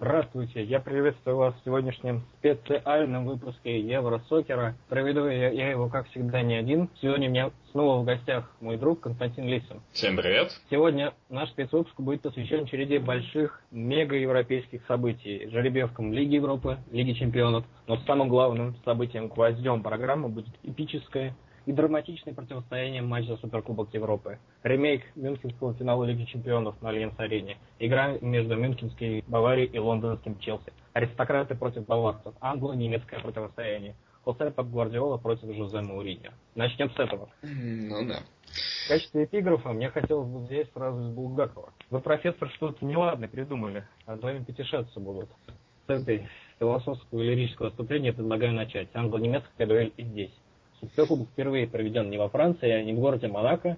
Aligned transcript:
Здравствуйте, 0.00 0.62
я 0.62 0.78
приветствую 0.78 1.38
вас 1.38 1.56
в 1.56 1.64
сегодняшнем 1.64 2.22
специальном 2.38 3.26
выпуске 3.26 3.80
Евросокера. 3.80 4.76
Проведу 4.88 5.26
я, 5.26 5.50
я 5.50 5.70
его, 5.70 5.88
как 5.88 6.06
всегда, 6.10 6.40
не 6.40 6.54
один. 6.54 6.88
Сегодня 7.02 7.26
у 7.26 7.32
меня 7.32 7.50
снова 7.72 8.00
в 8.00 8.04
гостях 8.04 8.48
мой 8.60 8.76
друг 8.76 9.00
Константин 9.00 9.48
Лисин. 9.48 9.82
Всем 9.90 10.16
привет. 10.16 10.52
Сегодня 10.70 11.14
наш 11.28 11.48
спецвыпуск 11.48 11.98
будет 11.98 12.22
посвящен 12.22 12.66
череде 12.66 13.00
больших 13.00 13.60
мега-европейских 13.72 14.86
событий. 14.86 15.48
Жеребьевкам 15.50 16.12
Лиги 16.12 16.36
Европы, 16.36 16.78
Лиги 16.92 17.14
Чемпионов. 17.14 17.64
Но 17.88 17.96
самым 18.06 18.28
главным 18.28 18.76
событием, 18.84 19.26
гвоздем 19.26 19.82
программы 19.82 20.28
будет 20.28 20.54
эпическое 20.62 21.34
и 21.68 21.72
драматичное 21.72 22.32
противостояние 22.32 23.02
матча 23.02 23.34
за 23.34 23.36
Суперкубок 23.36 23.92
Европы. 23.92 24.38
Ремейк 24.62 25.02
мюнхенского 25.14 25.74
финала 25.74 26.04
Лиги 26.04 26.24
Чемпионов 26.24 26.80
на 26.80 26.88
Альянс-арене. 26.88 27.58
Игра 27.78 28.16
между 28.22 28.56
мюнхенской 28.56 29.22
Баварией 29.26 29.68
и 29.68 29.78
лондонским 29.78 30.38
Челси. 30.38 30.72
Аристократы 30.94 31.54
против 31.56 31.84
баварцев. 31.84 32.34
Англо-немецкое 32.40 33.20
противостояние. 33.20 33.94
Хосе 34.24 34.50
Пеп 34.50 34.66
Гвардиола 34.66 35.18
против 35.18 35.54
Жозе 35.54 35.82
Мауриньо. 35.82 36.30
Начнем 36.54 36.90
с 36.90 36.98
этого. 36.98 37.28
Ну 37.42 38.08
да. 38.08 38.20
В 38.86 38.88
качестве 38.88 39.24
эпиграфа 39.24 39.70
мне 39.74 39.90
хотелось 39.90 40.26
бы 40.26 40.38
взять 40.38 40.72
фразу 40.72 41.02
из 41.02 41.10
Булгакова. 41.10 41.74
Вы, 41.90 42.00
профессор, 42.00 42.48
что-то 42.54 42.82
неладное 42.86 43.28
придумали, 43.28 43.84
а 44.06 44.16
вами 44.16 44.42
пятишаться 44.42 45.00
будут. 45.00 45.28
С 45.86 45.90
этой 45.90 46.28
философского 46.58 47.20
и 47.20 47.26
лирического 47.26 47.68
отступления 47.68 48.14
предлагаю 48.14 48.54
начать. 48.54 48.88
Англо-немецкая 48.94 49.66
дуэль 49.66 49.92
и 49.98 50.02
здесь. 50.02 50.32
Суперкубок 50.80 51.28
впервые 51.28 51.66
проведен 51.66 52.10
не 52.10 52.18
во 52.18 52.28
Франции, 52.28 52.70
а 52.70 52.82
не 52.82 52.92
в 52.92 53.00
городе 53.00 53.28
Монако, 53.28 53.76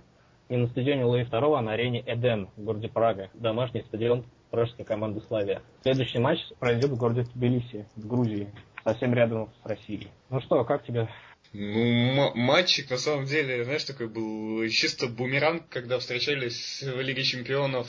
не 0.48 0.56
на 0.56 0.66
стадионе 0.66 1.04
Луи 1.04 1.23
II, 1.23 1.59
а 1.59 1.62
на 1.62 1.73
арене 1.73 2.02
Эден 2.06 2.48
в 2.56 2.64
городе 2.64 2.88
Прага, 2.88 3.30
домашний 3.34 3.82
стадион 3.82 4.24
пражской 4.50 4.84
команды 4.84 5.20
Славия. 5.20 5.62
Следующий 5.82 6.18
матч 6.18 6.40
пройдет 6.59 6.90
в 6.90 6.98
городе 6.98 7.23
Тбилиси, 7.34 7.87
в 7.96 8.06
Грузии, 8.06 8.52
совсем 8.84 9.15
рядом 9.15 9.48
с 9.62 9.66
Россией. 9.66 10.09
Ну 10.28 10.40
что, 10.40 10.65
как 10.65 10.84
тебе 10.84 11.09
ну, 11.52 12.32
матчик, 12.37 12.88
на 12.90 12.96
самом 12.96 13.24
деле, 13.24 13.65
знаешь, 13.65 13.82
такой 13.82 14.06
был 14.06 14.68
чисто 14.68 15.09
бумеранг, 15.09 15.68
когда 15.68 15.98
встречались 15.98 16.80
в 16.82 17.01
Лиге 17.01 17.24
Чемпионов 17.24 17.88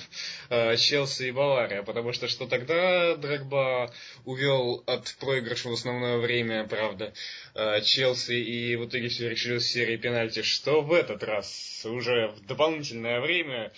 э, 0.50 0.76
Челси 0.78 1.26
и 1.26 1.32
Бавария, 1.32 1.84
потому 1.84 2.12
что 2.12 2.28
что 2.28 2.48
тогда 2.48 3.16
Драгба 3.18 3.94
увел 4.26 4.84
от 4.88 5.16
проигрыша 5.20 5.70
в 5.70 5.74
основное 5.74 6.18
время, 6.18 6.66
правда, 6.66 7.14
э, 7.54 7.82
Челси, 7.82 8.34
и 8.34 8.76
в 8.78 8.88
итоге 8.88 9.10
все 9.10 9.30
решилось 9.30 9.66
в 9.66 9.72
серии 9.72 9.98
пенальти, 9.98 10.42
что 10.42 10.82
в 10.82 10.92
этот 10.92 11.22
раз 11.24 11.86
уже 11.86 12.30
в 12.30 12.44
дополнительное 12.48 13.22
время 13.22 13.72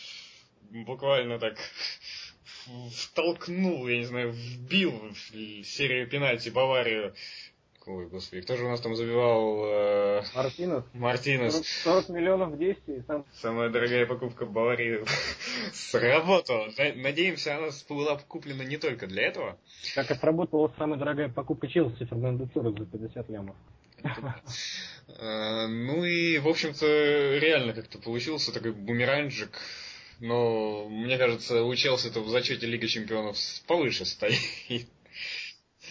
буквально 0.72 1.40
так 1.40 1.58
втолкнул, 2.96 3.88
я 3.88 3.98
не 3.98 4.06
знаю, 4.06 4.32
вбил 4.32 4.92
в 4.92 5.66
серию 5.66 6.08
пенальти 6.08 6.50
Баварию 6.50 7.14
Ой, 7.86 8.08
господи, 8.08 8.42
кто 8.44 8.56
же 8.56 8.64
у 8.66 8.70
нас 8.70 8.80
там 8.80 8.96
забивал? 8.96 9.66
Э... 9.66 10.24
Мартинес. 10.34 10.84
Мартинес. 10.94 11.54
40, 11.84 12.06
40 12.06 12.10
миллионов 12.10 12.54
в 12.54 12.58
действии. 12.58 13.04
Сам... 13.08 13.26
Самая 13.34 13.70
дорогая 13.70 14.06
покупка 14.06 14.46
Баварии 14.46 15.04
сработала. 15.74 16.70
Надеемся, 16.96 17.58
она 17.58 17.70
была 17.90 18.18
куплена 18.18 18.64
не 18.64 18.78
только 18.78 19.08
для 19.08 19.24
этого. 19.24 19.58
Как 19.96 20.10
и 20.12 20.16
сработала 20.16 20.74
самая 20.78 20.98
дорогая 20.98 21.28
покупка 21.28 21.68
Челси 21.68 22.06
Фернандо 22.06 22.48
Торрес 22.48 22.74
за 22.78 22.86
50 22.86 23.30
лямов. 23.30 23.56
Э, 25.20 25.68
ну 25.68 26.06
и, 26.06 26.40
в 26.40 26.48
общем-то, 26.48 26.86
реально 27.38 27.74
как-то 27.74 28.00
получился 28.00 28.54
такой 28.54 28.72
бумеранжик. 28.72 29.60
Но, 30.22 30.88
мне 30.88 31.18
кажется, 31.18 31.64
у 31.64 31.76
Челси 31.76 32.08
это 32.08 32.22
в 32.22 32.30
зачете 32.30 32.66
Лиги 32.66 32.86
Чемпионов 32.86 33.36
повыше 33.68 34.06
стоит 34.06 34.88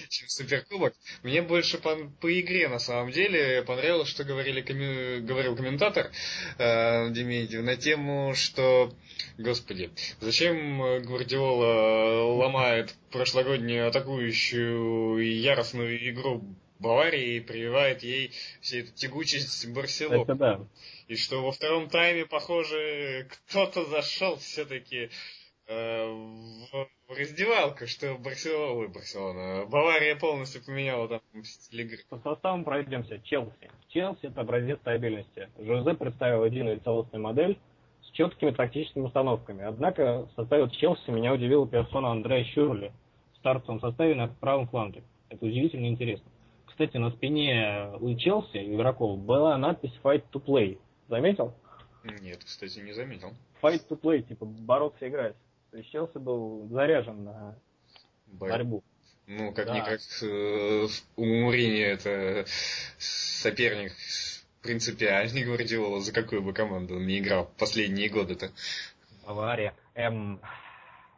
чем 0.08 0.28
Суперкубок. 0.28 0.95
Мне 1.22 1.42
больше 1.42 1.78
по, 1.78 1.96
по 2.20 2.40
игре 2.40 2.68
на 2.68 2.79
самом 2.79 3.11
деле 3.11 3.63
понравилось, 3.63 4.08
что 4.08 4.24
говорили, 4.24 4.61
коми, 4.61 5.20
говорил 5.20 5.57
комментатор 5.57 6.11
э, 6.58 7.11
Дементьев 7.11 7.63
на 7.63 7.77
тему, 7.77 8.35
что, 8.35 8.92
господи, 9.39 9.91
зачем 10.20 11.02
Гвардиола 11.02 12.35
ломает 12.35 12.95
прошлогоднюю 13.11 13.89
атакующую 13.89 15.18
и 15.18 15.29
яростную 15.29 16.11
игру 16.11 16.42
Баварии 16.83 17.36
и 17.36 17.41
прививает 17.41 18.02
ей 18.02 18.33
всю 18.61 18.79
эту 18.79 18.92
тягучесть 18.92 19.68
Барселоны. 19.68 20.23
Это 20.23 20.35
да. 20.35 20.67
И 21.07 21.17
что 21.17 21.42
во 21.42 21.52
втором 21.52 21.89
тайме, 21.89 22.27
похоже, 22.27 23.29
кто-то 23.30 23.85
зашел 23.85 24.36
все-таки 24.39 25.11
в, 25.68 26.89
в 27.08 27.18
раздевалку, 27.18 27.86
что 27.86 28.17
Барселона, 28.18 28.89
Барселона, 28.89 29.67
Бавария 29.67 30.17
полностью 30.17 30.64
поменяла 30.64 31.08
там 31.08 31.20
стиль 31.45 31.83
игры. 31.83 31.98
По 32.08 32.18
составам 32.18 32.64
пройдемся. 32.64 33.20
Челси. 33.20 33.70
Челси 33.89 34.27
это 34.27 34.40
образец 34.40 34.78
стабильности. 34.80 35.48
Жозе 35.58 35.95
представил 35.95 36.45
единую 36.45 36.80
целостную 36.80 37.23
модель 37.23 37.58
с 38.02 38.11
четкими 38.11 38.50
тактическими 38.50 39.05
установками. 39.05 39.64
Однако 39.64 40.27
в 40.27 40.33
составе 40.36 40.68
Челси 40.70 41.11
меня 41.11 41.33
удивила 41.33 41.67
персона 41.67 42.11
Андрея 42.11 42.44
Щурли 42.44 42.92
в 43.34 43.36
стартовом 43.39 43.80
составе 43.80 44.14
на 44.14 44.29
правом 44.29 44.68
фланге. 44.68 45.02
Это 45.29 45.46
удивительно 45.46 45.86
интересно. 45.86 46.30
Кстати, 46.67 46.96
на 46.96 47.11
спине 47.11 47.90
у 48.00 48.14
Челси 48.14 48.74
игроков 48.74 49.18
была 49.18 49.56
надпись 49.58 49.92
Fight 50.02 50.24
to 50.33 50.42
Play. 50.42 50.79
Заметил? 51.08 51.55
Нет, 52.05 52.42
кстати, 52.42 52.80
не 52.80 52.92
заметил. 52.92 53.33
Fight 53.62 53.86
to 53.89 54.00
Play, 54.00 54.23
типа 54.23 54.46
бороться 54.46 55.06
играть. 55.06 55.36
То 55.73 55.79
есть 55.79 55.91
Челси 55.91 56.19
был 56.19 56.69
заряжен 56.69 57.25
на 57.25 57.57
борьбу. 58.27 58.85
Ну, 59.27 59.55
как-никак 59.55 60.01
да. 60.21 60.27
э, 60.27 60.87
у 61.17 61.25
Мурини 61.25 61.81
это 61.81 62.45
соперник 62.99 63.93
принципиальный 64.63 65.45
Гвардиола, 65.47 66.01
за 66.01 66.13
какую 66.13 66.43
бы 66.43 66.53
команду 66.53 66.97
он 66.97 67.07
не 67.07 67.21
играл 67.21 67.51
последние 67.59 68.11
годы-то. 68.11 68.51
Авария. 69.25 69.73
Эм, 69.95 70.41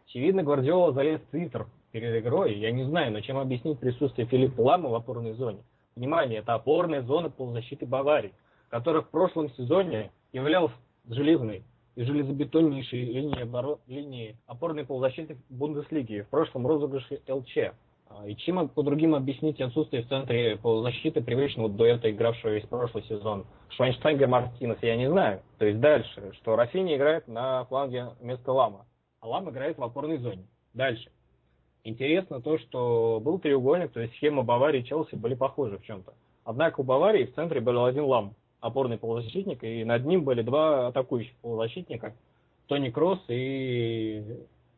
очевидно, 0.06 0.44
Гвардиола 0.44 0.92
залез 0.92 1.20
в 1.20 1.30
Твиттер 1.30 1.66
перед 1.90 2.22
игрой. 2.22 2.56
Я 2.56 2.70
не 2.70 2.84
знаю, 2.84 3.10
но 3.10 3.20
чем 3.22 3.38
объяснить 3.38 3.80
присутствие 3.80 4.28
Филиппа 4.28 4.60
Лама 4.60 4.88
в 4.88 4.94
опорной 4.94 5.32
зоне. 5.32 5.64
Внимание, 5.96 6.38
это 6.38 6.54
опорная 6.54 7.02
зона 7.02 7.28
полузащиты 7.28 7.86
Баварии, 7.86 8.32
которая 8.68 9.02
в 9.02 9.08
прошлом 9.08 9.50
сезоне 9.54 10.12
являлась 10.32 10.72
железной 11.08 11.64
и 11.96 12.04
железобетоннейшей 12.04 13.04
линии, 13.04 13.42
оборот, 13.42 13.80
линии 13.86 14.36
опорной 14.46 14.84
полузащиты 14.84 15.38
Бундеслиги, 15.48 16.22
в 16.22 16.28
прошлом 16.28 16.66
розыгрыше 16.66 17.20
ЛЧ. 17.28 17.56
А, 18.08 18.28
и 18.28 18.36
чем 18.36 18.68
по 18.68 18.82
другим 18.82 19.14
объяснить 19.14 19.60
отсутствие 19.60 20.02
в 20.02 20.08
центре 20.08 20.56
полузащиты 20.56 21.22
привычного 21.22 21.68
дуэта, 21.68 22.10
игравшего 22.10 22.50
весь 22.50 22.66
прошлый 22.66 23.04
сезон 23.04 23.46
Швайнштайгер 23.70 24.28
Мартинес, 24.28 24.78
я 24.82 24.96
не 24.96 25.08
знаю. 25.08 25.42
То 25.58 25.66
есть 25.66 25.80
дальше, 25.80 26.32
что 26.34 26.56
Рафини 26.56 26.96
играет 26.96 27.28
на 27.28 27.64
фланге 27.66 28.10
вместо 28.20 28.52
Лама, 28.52 28.86
а 29.20 29.28
Лам 29.28 29.48
играет 29.50 29.78
в 29.78 29.82
опорной 29.82 30.18
зоне. 30.18 30.46
Дальше. 30.74 31.10
Интересно 31.84 32.40
то, 32.40 32.58
что 32.58 33.20
был 33.22 33.38
треугольник, 33.38 33.92
то 33.92 34.00
есть 34.00 34.14
схема 34.16 34.42
Баварии 34.42 34.80
и 34.80 34.84
Челси 34.84 35.16
были 35.16 35.34
похожи 35.34 35.78
в 35.78 35.82
чем-то. 35.82 36.14
Однако 36.44 36.80
у 36.80 36.84
Баварии 36.84 37.24
в 37.24 37.34
центре 37.34 37.60
был 37.60 37.84
один 37.84 38.04
Лам, 38.04 38.34
опорный 38.64 38.96
полузащитник, 38.96 39.62
и 39.62 39.84
над 39.84 40.06
ним 40.06 40.24
были 40.24 40.40
два 40.40 40.88
атакующих 40.88 41.34
полузащитника, 41.42 42.14
Тони 42.66 42.88
Кросс 42.88 43.20
и 43.28 44.24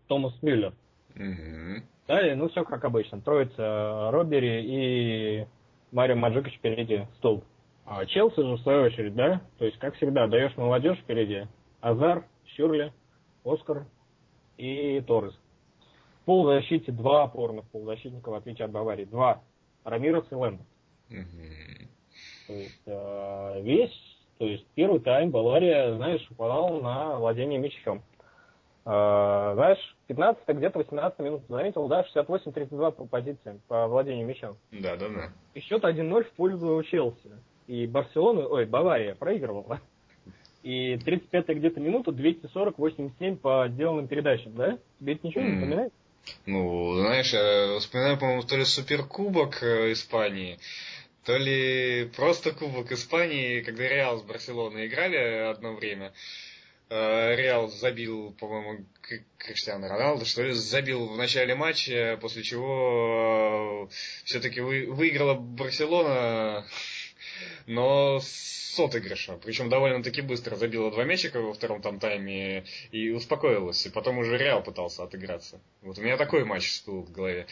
Томас 0.09 0.35
Мюллер. 0.43 0.75
Угу. 1.15 1.85
Далее, 2.09 2.35
ну 2.35 2.49
все 2.49 2.65
как 2.65 2.85
обычно, 2.85 3.21
троица 3.21 4.11
Робери 4.11 4.63
и 4.65 5.47
Марио 5.93 6.17
Маджикович 6.17 6.57
впереди 6.57 7.07
стол. 7.19 7.45
А 7.85 8.05
Челси 8.05 8.41
же 8.41 8.57
в 8.57 8.61
свою 8.63 8.83
очередь, 8.83 9.15
да, 9.15 9.41
то 9.59 9.65
есть 9.65 9.79
как 9.79 9.95
всегда, 9.95 10.27
даешь 10.27 10.57
молодежь 10.57 10.99
впереди, 10.99 11.47
Азар, 11.81 12.25
Щурли, 12.57 12.93
Оскар 13.45 13.87
и 14.57 15.01
Торрес. 15.07 15.39
В 16.23 16.25
полузащите 16.25 16.91
два 16.91 17.23
опорных 17.23 17.65
полузащитника, 17.67 18.31
в 18.31 18.35
отличие 18.35 18.65
от 18.65 18.73
Баварии. 18.73 19.05
Два. 19.05 19.43
Рамирос 19.85 20.27
и 20.33 20.35
Лэнд. 20.35 20.61
Угу. 21.09 21.86
То 22.47 22.53
есть 22.53 22.83
э, 22.87 23.61
весь, 23.63 24.19
то 24.39 24.47
есть 24.47 24.67
первый 24.75 25.01
тайм 25.01 25.31
Бавария, 25.31 25.95
знаешь, 25.97 26.27
упадал 26.31 26.81
на 26.81 27.17
владение 27.17 27.59
мячом. 27.59 28.03
Э, 28.85 29.53
знаешь, 29.55 29.97
15 30.07 30.43
где-то 30.49 30.79
18 30.79 31.19
минут 31.19 31.43
заметил, 31.49 31.89
да, 31.89 32.05
68-32 32.15 32.93
по 32.93 33.07
позициям 33.07 33.61
по 33.67 33.89
владению 33.89 34.27
мячом. 34.27 34.57
Да, 34.71 34.97
да, 34.97 35.09
да. 35.09 35.33
И 35.55 35.61
счет 35.61 35.83
1-0 35.83 36.25
в 36.25 36.31
пользу 36.33 36.83
Челси. 36.85 37.33
И 37.67 37.87
Барселона, 37.87 38.47
ой, 38.47 38.65
Бавария 38.67 39.15
проигрывала. 39.15 39.81
И 40.63 40.97
35 40.99 41.49
где-то 41.59 41.81
минута, 41.81 42.11
240-87 42.11 43.37
по 43.37 43.69
сделанным 43.69 44.09
передачам, 44.09 44.55
да? 44.57 44.79
Тебе 44.99 45.15
это 45.15 45.27
ничего 45.27 45.45
не 45.45 45.53
напоминает? 45.53 45.93
Ну, 46.45 46.95
знаешь, 46.95 47.33
я 47.33 47.79
вспоминаю, 47.79 48.19
по-моему, 48.19 48.43
то 48.43 48.57
ли 48.57 48.65
Суперкубок 48.65 49.63
э, 49.63 49.93
Испании, 49.93 50.59
то 51.27 51.37
ли 51.37 52.09
просто 52.17 52.53
Кубок 52.53 52.93
Испании, 52.93 53.61
когда 53.61 53.89
Реал 53.89 54.21
с 54.21 54.23
Барселоной 54.23 54.87
играли 54.87 55.17
одно 55.51 55.75
время. 55.75 56.13
э, 56.89 57.35
Реал 57.35 57.69
забил, 57.69 58.33
по-моему, 58.39 58.87
Криштиану 59.37 59.89
Роналду, 59.89 60.25
что 60.25 60.45
ли, 60.45 60.53
забил 60.53 61.09
в 61.09 61.17
начале 61.17 61.57
матча, 61.57 62.17
после 62.21 62.45
чего 62.45 63.89
э, 63.91 63.95
все-таки 64.25 64.61
вы, 64.61 64.87
выиграла 64.87 65.35
Барселона, 65.35 66.65
но 67.67 68.19
с 68.21 68.79
отыгрыша. 68.79 69.39
Причем 69.43 69.69
довольно-таки 69.69 70.23
быстро 70.23 70.57
забила 70.57 70.91
два 70.91 71.05
мячика 71.05 71.41
во 71.41 71.53
втором 71.53 71.83
там 71.83 71.99
тайме 71.99 72.65
и 72.91 73.11
успокоилась. 73.11 73.87
И 73.87 73.91
потом 73.91 74.19
уже 74.19 74.37
Реал 74.37 74.63
пытался 74.63 75.05
отыграться. 75.05 75.61
Вот 75.83 75.99
у 75.99 76.03
меня 76.03 76.17
такой 76.17 76.45
матч 76.45 76.69
всплыл 76.69 77.03
в 77.03 77.13
голове. 77.13 77.47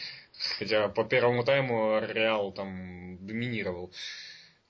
Хотя 0.59 0.87
по 0.89 1.03
первому 1.03 1.43
тайму 1.43 1.99
Реал 2.01 2.51
там 2.51 3.17
доминировал, 3.25 3.91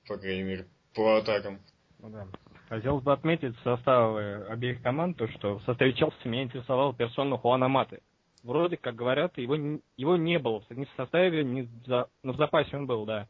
по 0.07 0.17
крайней 0.17 0.43
мере, 0.43 0.67
по 0.93 1.17
атакам. 1.17 1.59
Ну 1.99 2.09
да. 2.09 2.27
Хотелось 2.69 3.03
бы 3.03 3.13
отметить 3.13 3.55
составы 3.63 4.45
обеих 4.47 4.81
команд, 4.81 5.17
то, 5.17 5.27
что 5.27 5.59
в 5.59 5.63
составе 5.63 5.93
Челси 5.93 6.27
меня 6.27 6.43
интересовал 6.43 6.93
персона 6.93 7.37
Хуана 7.37 7.67
Маты. 7.67 8.01
Вроде, 8.43 8.77
как 8.77 8.95
говорят, 8.95 9.37
его, 9.37 9.79
его 9.97 10.17
не 10.17 10.39
было 10.39 10.63
ни 10.69 10.85
в 10.85 10.89
составе, 10.97 11.43
ни 11.43 11.67
за, 11.85 12.09
но 12.23 12.33
в 12.33 12.37
запасе 12.37 12.77
он 12.77 12.85
был, 12.85 13.05
да. 13.05 13.27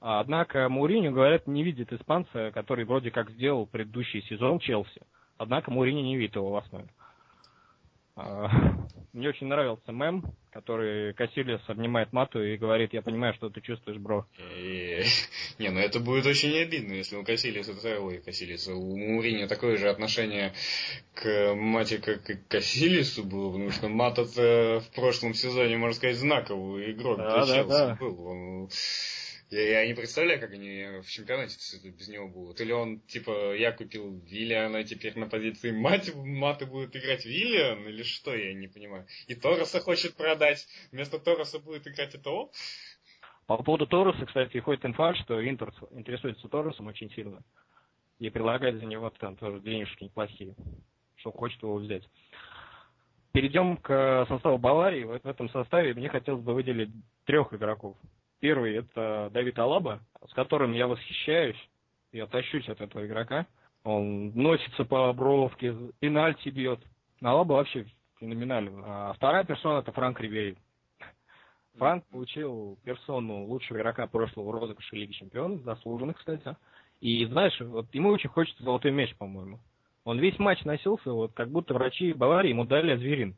Однако 0.00 0.68
Мауриню, 0.68 1.12
говорят, 1.12 1.46
не 1.46 1.62
видит 1.62 1.92
испанца, 1.92 2.50
который 2.52 2.86
вроде 2.86 3.10
как 3.10 3.30
сделал 3.30 3.66
предыдущий 3.66 4.22
сезон 4.22 4.58
Челси. 4.58 5.02
Однако 5.36 5.70
Мауриню 5.70 6.02
не 6.02 6.16
видит 6.16 6.36
его 6.36 6.50
в 6.50 6.56
основе. 6.56 6.88
А, 8.16 8.48
мне 9.12 9.28
очень 9.28 9.46
нравился 9.46 9.92
мем, 9.92 10.24
который 10.52 11.14
Кассилис 11.14 11.60
обнимает 11.68 12.12
Мату 12.12 12.42
и 12.42 12.56
говорит, 12.56 12.92
я 12.92 13.02
понимаю, 13.02 13.34
что 13.34 13.50
ты 13.50 13.60
чувствуешь, 13.60 13.98
бро. 13.98 14.26
Не, 15.58 15.70
ну 15.70 15.80
это 15.80 16.00
будет 16.00 16.26
очень 16.26 16.56
обидно, 16.56 16.94
если 16.94 17.16
у 17.16 17.24
Кассилиса, 17.24 17.72
ой, 18.00 18.18
Кассилиса, 18.18 18.74
у 18.74 18.96
Мурини 18.96 19.46
такое 19.46 19.76
же 19.76 19.88
отношение 19.88 20.52
к 21.14 21.54
Мате, 21.54 21.98
как 21.98 22.28
и 22.30 22.34
к 22.34 22.48
Кассилису 22.48 23.24
было, 23.24 23.52
потому 23.52 23.70
что 23.70 23.88
Мат 23.88 24.18
это 24.18 24.80
в 24.80 24.94
прошлом 24.94 25.34
сезоне, 25.34 25.76
можно 25.76 25.96
сказать, 25.96 26.16
знаковый 26.16 26.92
игрок 26.92 27.18
да, 27.18 27.44
для 27.44 27.46
да, 27.46 27.54
Челси 27.54 27.68
да. 27.68 27.96
был. 28.00 28.26
Он 28.26 28.68
я, 29.50 29.80
я 29.80 29.86
не 29.86 29.94
представляю, 29.94 30.40
как 30.40 30.52
они 30.52 31.00
в 31.02 31.08
чемпионате 31.08 31.56
без 31.90 32.08
него 32.08 32.28
будут. 32.28 32.60
Или 32.60 32.72
он, 32.72 33.00
типа, 33.00 33.54
я 33.56 33.72
купил 33.72 34.20
Виллиана, 34.20 34.84
теперь 34.84 35.18
на 35.18 35.26
позиции 35.26 35.72
мать, 35.72 36.14
маты 36.14 36.66
будет 36.66 36.94
играть 36.96 37.24
Виллиан, 37.24 37.86
или 37.86 38.02
что, 38.02 38.34
я 38.34 38.54
не 38.54 38.68
понимаю. 38.68 39.06
И 39.26 39.34
Тороса 39.34 39.80
хочет 39.80 40.16
продать, 40.16 40.66
вместо 40.92 41.18
Тороса 41.18 41.58
будет 41.58 41.86
играть 41.86 42.14
ЭТО? 42.14 42.50
По 43.46 43.56
поводу 43.62 43.86
Тороса, 43.88 44.24
кстати, 44.26 44.58
ходит 44.58 44.84
инфа, 44.84 45.14
что 45.16 45.44
Интер 45.44 45.74
интересуется 45.90 46.48
Торосом 46.48 46.86
очень 46.86 47.10
сильно. 47.10 47.42
И 48.20 48.30
предлагает 48.30 48.78
за 48.78 48.86
него 48.86 49.10
там 49.10 49.36
тоже 49.36 49.60
денежки 49.60 50.04
неплохие, 50.04 50.54
что 51.16 51.32
хочет 51.32 51.60
его 51.62 51.76
взять. 51.76 52.08
Перейдем 53.32 53.76
к 53.78 54.26
составу 54.28 54.58
Баварии. 54.58 55.04
В 55.04 55.26
этом 55.26 55.48
составе 55.50 55.94
мне 55.94 56.08
хотелось 56.08 56.42
бы 56.42 56.54
выделить 56.54 56.90
трех 57.24 57.52
игроков. 57.52 57.96
Первый 58.40 58.74
это 58.74 59.30
Давид 59.32 59.58
Алаба, 59.58 60.00
с 60.26 60.32
которым 60.32 60.72
я 60.72 60.86
восхищаюсь. 60.86 61.56
Я 62.12 62.26
тащусь 62.26 62.68
от 62.68 62.80
этого 62.80 63.06
игрока. 63.06 63.46
Он 63.84 64.30
носится 64.34 64.84
по 64.84 65.12
бровке, 65.12 65.74
пенальти 66.00 66.48
бьет. 66.48 66.80
Алаба 67.20 67.52
вообще 67.52 67.86
феноменальный. 68.18 68.72
А 68.84 69.12
вторая 69.12 69.44
персона 69.44 69.80
это 69.80 69.92
Франк 69.92 70.20
Ривери. 70.20 70.56
Франк 71.76 72.04
получил 72.06 72.78
персону 72.84 73.44
лучшего 73.44 73.78
игрока 73.78 74.06
прошлого 74.06 74.52
розыгрыша 74.52 74.96
Лиги 74.96 75.12
Чемпионов, 75.12 75.62
заслуженных, 75.62 76.18
кстати. 76.18 76.56
И 77.00 77.24
знаешь, 77.26 77.58
вот 77.60 77.86
ему 77.94 78.10
очень 78.10 78.28
хочется 78.28 78.62
золотой 78.62 78.90
мяч, 78.90 79.14
по-моему. 79.16 79.60
Он 80.04 80.18
весь 80.18 80.38
матч 80.38 80.64
носился, 80.64 81.12
вот 81.12 81.32
как 81.32 81.50
будто 81.50 81.74
врачи 81.74 82.12
Баварии 82.12 82.50
ему 82.50 82.64
дали 82.64 82.96
зверин. 82.96 83.36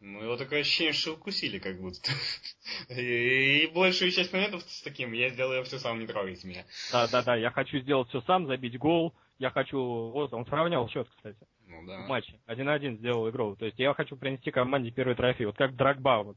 Ну, 0.00 0.22
его 0.22 0.36
такое 0.36 0.60
ощущение, 0.60 0.92
что 0.92 1.14
укусили 1.14 1.58
как 1.58 1.80
будто. 1.80 2.10
И, 2.88 3.64
и 3.64 3.66
большую 3.68 4.10
часть 4.10 4.32
моментов 4.32 4.62
с 4.62 4.82
таким, 4.82 5.12
я 5.12 5.30
сделаю 5.30 5.64
все 5.64 5.78
сам, 5.78 5.98
не 5.98 6.06
трогайте 6.06 6.46
меня. 6.46 6.64
Да, 6.92 7.08
да, 7.08 7.22
да, 7.22 7.36
я 7.36 7.50
хочу 7.50 7.78
сделать 7.78 8.08
все 8.08 8.20
сам, 8.22 8.46
забить 8.46 8.78
гол. 8.78 9.14
Я 9.38 9.50
хочу, 9.50 9.78
вот 9.78 10.32
он 10.32 10.44
сравнял 10.46 10.88
счет, 10.88 11.08
кстати. 11.16 11.38
Ну 11.66 11.86
да. 11.86 12.04
В 12.04 12.08
матче. 12.08 12.38
1-1 12.46 12.96
сделал 12.96 13.28
игру. 13.30 13.56
То 13.56 13.66
есть 13.66 13.78
я 13.78 13.94
хочу 13.94 14.16
принести 14.16 14.50
команде 14.50 14.90
первый 14.90 15.14
трофей. 15.14 15.46
Вот 15.46 15.56
как 15.56 15.76
Драгба, 15.76 16.22
вот. 16.24 16.36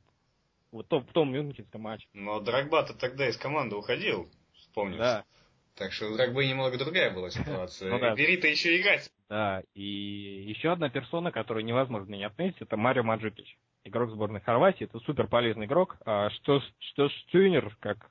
Вот 0.71 0.87
то, 0.87 0.99
в 0.99 1.11
том 1.11 1.31
мюнхенском 1.31 1.81
матче. 1.81 2.07
Но 2.13 2.39
Драгба-то 2.39 2.93
тогда 2.93 3.27
из 3.27 3.37
команды 3.37 3.75
уходил, 3.75 4.29
вспомнишь? 4.53 4.99
Да. 4.99 5.25
Так 5.79 5.93
что 5.93 6.11
у 6.11 6.17
Драгбы 6.17 6.45
немного 6.45 6.77
другая 6.77 7.09
была 7.09 7.29
ситуация. 7.29 7.89
ну, 7.89 7.99
да. 7.99 8.13
Бери-то 8.13 8.49
еще 8.49 8.79
играть. 8.79 9.09
Да, 9.29 9.63
и 9.73 10.43
еще 10.45 10.73
одна 10.73 10.89
персона, 10.89 11.31
которую 11.31 11.63
невозможно 11.63 12.13
не 12.15 12.25
отметить, 12.25 12.61
это 12.61 12.75
Марио 12.75 13.03
Маджукич. 13.03 13.57
Игрок 13.85 14.11
сборной 14.11 14.41
Хорватии, 14.41 14.83
это 14.83 14.99
супер 14.99 15.27
полезный 15.27 15.67
игрок. 15.67 15.95
А 16.05 16.29
что, 16.31 16.61
что 16.79 17.07
Штюнер, 17.07 17.77
как 17.79 18.09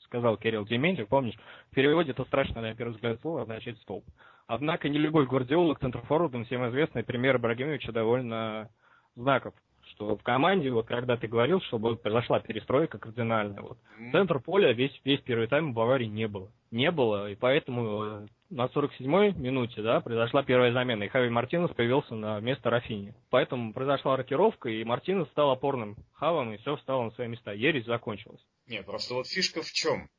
сказал 0.00 0.36
Кирилл 0.36 0.66
Дементьев, 0.66 1.08
помнишь, 1.08 1.38
в 1.70 1.74
переводе 1.74 2.10
это 2.10 2.24
страшно, 2.26 2.60
на 2.60 2.74
первый 2.74 2.92
взгляд, 2.92 3.18
слово 3.22 3.42
означает 3.42 3.78
столб. 3.78 4.04
Однако 4.46 4.90
не 4.90 4.98
любой 4.98 5.26
Гвардиола 5.26 5.72
к 5.72 5.80
центрфорвардам, 5.80 6.44
всем 6.44 6.68
известный 6.68 7.02
пример 7.02 7.36
Ибрагимовича 7.36 7.92
довольно 7.92 8.68
знаков 9.14 9.54
что 9.90 10.16
в 10.16 10.22
команде, 10.22 10.70
вот 10.70 10.86
когда 10.86 11.16
ты 11.16 11.26
говорил, 11.28 11.60
что 11.62 11.78
произошла 11.78 12.40
перестройка 12.40 12.98
кардинальная, 12.98 13.60
вот, 13.62 13.78
центр 14.12 14.40
поля 14.40 14.72
весь, 14.72 15.00
весь 15.04 15.20
первый 15.20 15.46
тайм 15.46 15.72
в 15.72 15.74
Баварии 15.74 16.06
не 16.06 16.26
было. 16.26 16.50
Не 16.76 16.90
было, 16.90 17.30
и 17.30 17.34
поэтому 17.34 18.04
э, 18.04 18.26
на 18.50 18.66
47-й 18.66 19.32
минуте, 19.40 19.80
да, 19.80 20.02
произошла 20.02 20.42
первая 20.42 20.74
замена, 20.74 21.04
и 21.04 21.08
Хави 21.08 21.30
Мартинес 21.30 21.70
появился 21.70 22.14
на 22.14 22.38
место 22.40 22.68
Рафини. 22.68 23.14
Поэтому 23.30 23.72
произошла 23.72 24.14
рокировка, 24.14 24.68
и 24.68 24.84
Мартинес 24.84 25.26
стал 25.28 25.52
опорным 25.52 25.96
хавом, 26.12 26.52
и 26.52 26.58
все 26.58 26.76
встало 26.76 27.04
на 27.04 27.10
свои 27.12 27.28
места. 27.28 27.52
Ересь 27.52 27.86
закончилась. 27.86 28.42
Нет, 28.66 28.84
просто 28.84 29.14
вот 29.14 29.26
фишка 29.26 29.62
в 29.62 29.72
чем? 29.72 30.10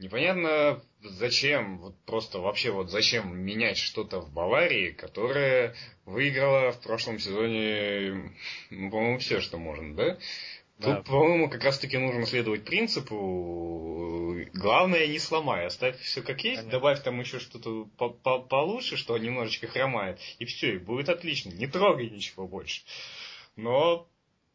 Непонятно, 0.00 0.82
зачем, 1.00 1.78
вот 1.78 1.94
просто 2.06 2.40
вообще 2.40 2.72
вот 2.72 2.90
зачем 2.90 3.38
менять 3.38 3.76
что-то 3.76 4.20
в 4.20 4.32
Баварии, 4.32 4.90
которая 4.90 5.76
выиграла 6.06 6.72
в 6.72 6.82
прошлом 6.82 7.20
сезоне, 7.20 8.34
ну, 8.70 8.90
по-моему, 8.90 9.18
все, 9.18 9.40
что 9.40 9.58
можно, 9.58 9.94
да? 9.94 10.18
Да. 10.82 10.96
Тут, 10.96 11.06
по-моему, 11.06 11.48
как 11.48 11.64
раз-таки 11.64 11.98
нужно 11.98 12.26
следовать 12.26 12.64
принципу, 12.64 14.36
главное 14.54 15.06
не 15.06 15.18
сломай, 15.18 15.66
оставь 15.66 15.98
все 16.00 16.22
как 16.22 16.44
есть, 16.44 16.62
Понятно. 16.62 16.70
добавь 16.70 17.02
там 17.02 17.20
еще 17.20 17.38
что-то 17.38 17.86
по 17.96 18.06
-по 18.06 18.46
получше, 18.46 18.96
что 18.96 19.16
немножечко 19.16 19.66
хромает, 19.66 20.18
и 20.38 20.44
все, 20.44 20.74
и 20.74 20.78
будет 20.78 21.08
отлично, 21.08 21.50
не 21.50 21.66
трогай 21.66 22.10
ничего 22.10 22.46
больше. 22.46 22.82
Но 23.56 24.08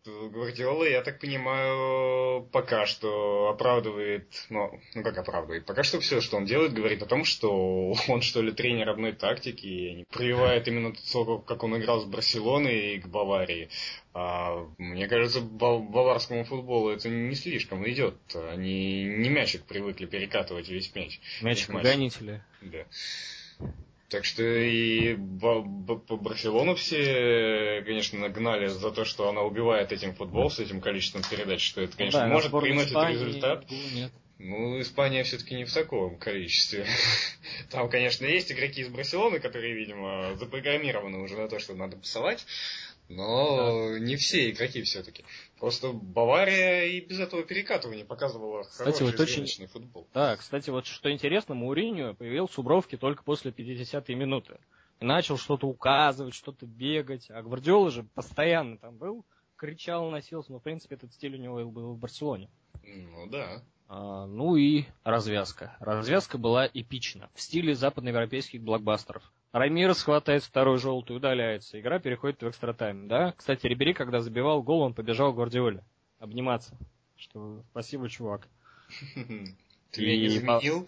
Гвардиола, 0.08 0.86
я 0.86 1.02
так 1.02 1.20
понимаю, 1.20 2.44
пока 2.52 2.86
что 2.86 3.50
оправдывает, 3.50 4.46
ну, 4.50 4.80
ну 4.96 5.04
как 5.04 5.18
оправдывает, 5.18 5.66
пока 5.66 5.84
что 5.84 6.00
все, 6.00 6.22
что 6.22 6.38
он 6.38 6.46
делает, 6.46 6.74
говорит 6.74 7.02
о 7.02 7.06
том, 7.06 7.26
что 7.26 7.96
он 8.08 8.22
что 8.22 8.42
ли 8.42 8.52
тренер 8.52 8.90
одной 8.90 9.14
тактики, 9.14 9.66
и 9.66 10.06
прививает 10.12 10.68
именно 10.68 10.94
то, 11.12 11.40
как 11.40 11.64
он 11.64 11.78
играл 11.78 12.02
с 12.02 12.06
Барселоной 12.06 12.96
и 12.96 13.00
к 13.00 13.08
Баварии. 13.08 13.70
А, 14.14 14.68
мне 14.78 15.08
кажется, 15.08 15.42
баварскому 15.42 16.44
футболу 16.44 16.90
это 16.90 17.08
не 17.10 17.36
слишком 17.36 17.88
идет. 17.88 18.18
Они 18.34 19.04
не 19.04 19.30
мячик 19.30 19.64
привыкли 19.66 20.06
перекатывать 20.06 20.70
весь 20.70 20.94
мяч. 20.96 21.20
Мячик 21.42 21.70
гонители. 21.70 22.42
Да. 22.62 22.86
Так 24.10 24.24
что 24.24 24.42
и 24.42 25.18
по 25.42 25.62
Барселону 25.62 26.76
все, 26.76 27.84
конечно, 27.86 28.20
нагнали 28.20 28.68
за 28.68 28.92
то, 28.92 29.04
что 29.04 29.28
она 29.28 29.42
убивает 29.42 29.92
этим 29.92 30.14
футбол 30.14 30.50
с 30.50 30.60
этим 30.60 30.80
количеством 30.80 31.24
передач, 31.30 31.62
что 31.62 31.82
это, 31.82 31.98
конечно, 31.98 32.22
да, 32.22 32.28
может 32.28 32.52
приносить 32.52 32.92
Испании, 32.92 33.14
результат. 33.14 33.66
Нет. 33.94 34.12
Ну, 34.40 34.80
Испания 34.80 35.24
все-таки 35.24 35.56
не 35.56 35.66
в 35.66 35.74
таком 35.74 36.18
количестве. 36.18 36.86
Там, 37.70 37.90
конечно, 37.90 38.26
есть 38.26 38.50
игроки 38.52 38.82
из 38.82 38.88
Барселоны, 38.88 39.40
которые, 39.40 39.74
видимо, 39.74 40.36
запрограммированы 40.36 41.18
уже 41.18 41.36
на 41.36 41.50
то, 41.50 41.60
что 41.60 41.74
надо 41.74 41.98
пасовать, 41.98 42.46
но 43.10 43.90
да. 43.90 44.00
не 44.00 44.16
все 44.16 44.50
игроки 44.52 44.84
все-таки. 44.84 45.26
Просто 45.60 45.92
Бавария 45.92 46.86
и 46.86 47.02
без 47.02 47.20
этого 47.20 47.44
перекатывания 47.44 48.06
показывала 48.06 48.62
кстати, 48.62 49.00
хороший 49.00 49.12
вот 49.12 49.20
очень... 49.20 49.68
футбол. 49.68 50.08
Да, 50.14 50.38
кстати, 50.38 50.70
вот 50.70 50.86
что 50.86 51.12
интересно, 51.12 51.56
Мауриньо 51.56 52.14
появился 52.14 52.62
у 52.62 52.64
Бровки 52.64 52.96
только 52.96 53.24
после 53.24 53.52
50-й 53.52 54.14
минуты. 54.14 54.60
И 55.00 55.06
начал 55.06 55.38
что-то 55.38 55.68
указывать, 55.68 56.36
что-то 56.36 56.66
бегать. 56.66 57.30
А 57.30 57.42
Гвардиола 57.42 57.90
же 57.90 58.04
постоянно 58.04 58.78
там 58.78 58.98
был, 58.98 59.26
кричал, 59.56 60.10
носился. 60.10 60.52
Но, 60.52 60.60
в 60.60 60.64
принципе, 60.64 60.96
этот 60.96 61.14
стиль 61.14 61.36
у 61.36 61.40
него 61.40 61.66
был 61.66 61.94
в 61.94 61.98
Барселоне. 61.98 62.50
Ну, 62.84 63.28
да. 63.28 63.64
А, 63.88 64.26
ну 64.26 64.56
и 64.56 64.86
развязка. 65.04 65.76
Развязка 65.80 66.38
была 66.38 66.68
эпична. 66.68 67.30
В 67.34 67.42
стиле 67.42 67.74
западноевропейских 67.74 68.62
блокбастеров. 68.62 69.24
Рамирес 69.51 70.04
хватает 70.04 70.44
второй 70.44 70.77
желтый, 70.77 71.16
удаляется. 71.16 71.80
Игра 71.80 72.00
переходит 72.00 72.42
в 72.42 72.50
экстра 72.50 72.74
тайм. 72.74 73.08
Да? 73.08 73.34
Кстати, 73.38 73.66
Рибери, 73.68 73.94
когда 73.94 74.20
забивал 74.20 74.62
гол, 74.62 74.82
он 74.82 74.94
побежал 74.94 75.32
к 75.32 75.36
Гвардиоле 75.36 75.84
обниматься. 76.20 76.77
Что 77.16 77.63
спасибо, 77.72 78.10
чувак. 78.10 78.48
Ты 79.92 80.01
меня 80.01 80.18
не 80.18 80.30
заменил? 80.30 80.88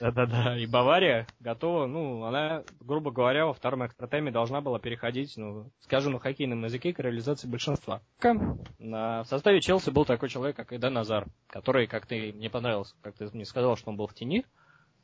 Да-да-да, 0.00 0.58
и 0.58 0.66
Бавария 0.66 1.28
готова, 1.38 1.86
ну, 1.86 2.24
она, 2.24 2.64
грубо 2.80 3.12
говоря, 3.12 3.46
во 3.46 3.52
втором 3.52 3.86
экстратайме 3.86 4.32
должна 4.32 4.60
была 4.60 4.80
переходить, 4.80 5.36
ну, 5.36 5.70
скажем 5.80 6.14
на 6.14 6.18
хоккейном 6.18 6.64
языке, 6.64 6.92
к 6.92 6.98
реализации 6.98 7.46
большинства. 7.46 8.00
На, 8.80 9.22
в 9.22 9.28
составе 9.28 9.60
Челси 9.60 9.90
был 9.90 10.04
такой 10.04 10.28
человек, 10.28 10.56
как 10.56 10.72
Эден 10.72 10.94
Назар, 10.94 11.28
который, 11.46 11.86
как 11.86 12.06
ты 12.06 12.32
мне 12.32 12.50
понравился, 12.50 12.96
как 13.02 13.14
ты 13.14 13.28
мне 13.32 13.44
сказал, 13.44 13.76
что 13.76 13.90
он 13.90 13.96
был 13.96 14.08
в 14.08 14.14
тени, 14.14 14.44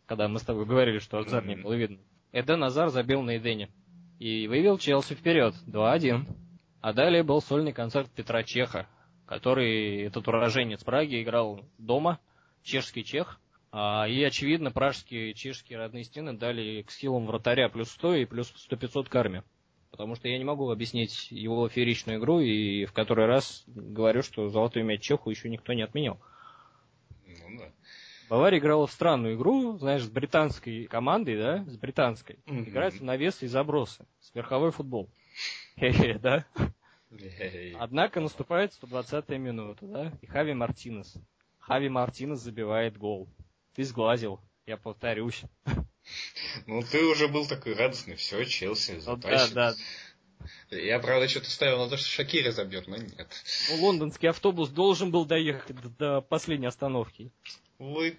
когда 0.07 0.27
мы 0.27 0.41
с 0.41 0.43
тобой 0.43 0.67
говорили, 0.67 0.99
что 0.99 1.19
Азар 1.19 1.47
не 1.47 1.55
было 1.55 1.75
видно. 1.75 1.99
Эден 2.33 2.61
Назар 2.61 2.91
забил 2.91 3.23
на 3.23 3.39
Эдене 3.39 3.71
и 4.19 4.47
вывел 4.49 4.79
Челси 4.79 5.15
вперед 5.15 5.55
2-1. 5.67 6.27
А 6.81 6.93
далее 6.93 7.23
был 7.23 7.41
сольный 7.41 7.73
концерт 7.73 8.11
Петра 8.11 8.43
Чеха, 8.45 8.89
который, 9.27 10.03
этот 10.03 10.29
уроженец 10.29 10.85
Праги, 10.85 11.23
играл 11.23 11.61
дома, 11.79 12.21
чешский 12.63 13.05
чех. 13.05 13.41
А, 13.73 14.07
и, 14.09 14.23
очевидно, 14.23 14.71
пражские 14.71 15.35
чешские 15.35 15.79
родные 15.79 16.05
стены 16.05 16.35
дали 16.35 16.83
к 16.83 16.91
скиллам 16.91 17.27
вратаря 17.27 17.69
плюс 17.69 17.91
100 17.91 18.15
и 18.15 18.25
плюс 18.27 18.53
100-500 18.71 19.09
карме. 19.09 19.45
Потому 19.91 20.15
что 20.15 20.29
я 20.29 20.39
не 20.39 20.45
могу 20.45 20.71
объяснить 20.71 21.31
его 21.31 21.69
фееричную 21.69 22.19
игру, 22.19 22.41
и 22.41 22.85
в 22.85 22.93
который 22.93 23.27
раз 23.27 23.65
говорю, 23.67 24.23
что 24.23 24.49
золотой 24.49 24.83
мяч 24.83 25.01
Чеху 25.01 25.31
еще 25.31 25.49
никто 25.49 25.73
не 25.73 25.83
отменял. 25.83 26.21
Ну 27.27 27.59
да. 27.59 27.73
Бавария 28.29 28.59
играла 28.59 28.87
в 28.87 28.93
странную 28.93 29.37
игру, 29.37 29.79
знаешь, 29.79 30.03
с 30.03 30.09
британской 30.09 30.85
командой, 30.85 31.37
да, 31.39 31.65
с 31.67 31.77
британской. 31.77 32.39
Mm-hmm. 32.47 32.69
Играет 32.69 33.01
на 33.01 33.17
вес 33.17 33.43
и 33.43 33.47
забросы. 33.47 34.07
С 34.21 34.35
верховой 34.35 34.71
футбол. 34.71 35.09
Хе-хе, 35.79 36.19
да? 36.19 36.45
Однако 37.79 38.21
наступает 38.21 38.73
120-я 38.83 39.39
минута, 39.39 39.87
да, 39.87 40.13
и 40.21 40.27
Хави 40.27 40.53
Мартинес. 40.53 41.15
Хави 41.59 41.89
Мартинес 41.89 42.41
забивает 42.41 42.99
гол. 42.99 43.29
Ты 43.75 43.85
сглазил, 43.85 44.41
я 44.67 44.77
повторюсь. 44.77 45.43
Ну, 46.67 46.83
ты 46.83 47.05
уже 47.05 47.29
был 47.29 47.47
такой 47.47 47.75
радостный, 47.75 48.17
все, 48.17 48.45
Челси, 48.45 48.99
затащит. 48.99 49.51
Ну, 49.51 49.55
да, 49.55 49.73
да. 49.73 50.77
Я, 50.77 50.99
правда, 50.99 51.29
что-то 51.29 51.51
ставил 51.51 51.79
на 51.79 51.89
то, 51.89 51.97
что 51.97 52.09
Шакири 52.09 52.51
забьет, 52.51 52.87
но 52.89 52.97
нет. 52.97 53.29
Ну, 53.71 53.85
лондонский 53.85 54.29
автобус 54.29 54.69
должен 54.69 55.11
был 55.11 55.25
доехать 55.25 55.81
до, 55.81 55.89
до 55.89 56.21
последней 56.21 56.67
остановки. 56.67 57.33
Увы. 57.79 58.17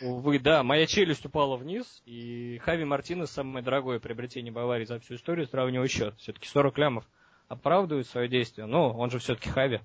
Увы, 0.00 0.38
да. 0.38 0.62
Моя 0.62 0.86
челюсть 0.86 1.24
упала 1.24 1.56
вниз, 1.56 2.02
и 2.06 2.58
Хави 2.64 2.84
Мартинес, 2.84 3.30
самое 3.30 3.64
дорогое 3.64 4.00
приобретение 4.00 4.52
Баварии 4.52 4.84
за 4.84 4.98
всю 4.98 5.14
историю, 5.14 5.46
сравнивает 5.46 5.90
счет. 5.90 6.14
Все-таки 6.18 6.48
40 6.48 6.76
лямов 6.78 7.04
оправдывает 7.48 8.06
свое 8.06 8.28
действие. 8.28 8.66
Но 8.66 8.92
он 8.92 9.10
же 9.10 9.18
все-таки 9.18 9.50
Хави. 9.50 9.80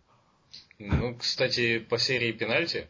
Ну, 0.80 1.16
кстати, 1.16 1.80
по 1.80 1.98
серии 1.98 2.32
пенальти 2.32 2.88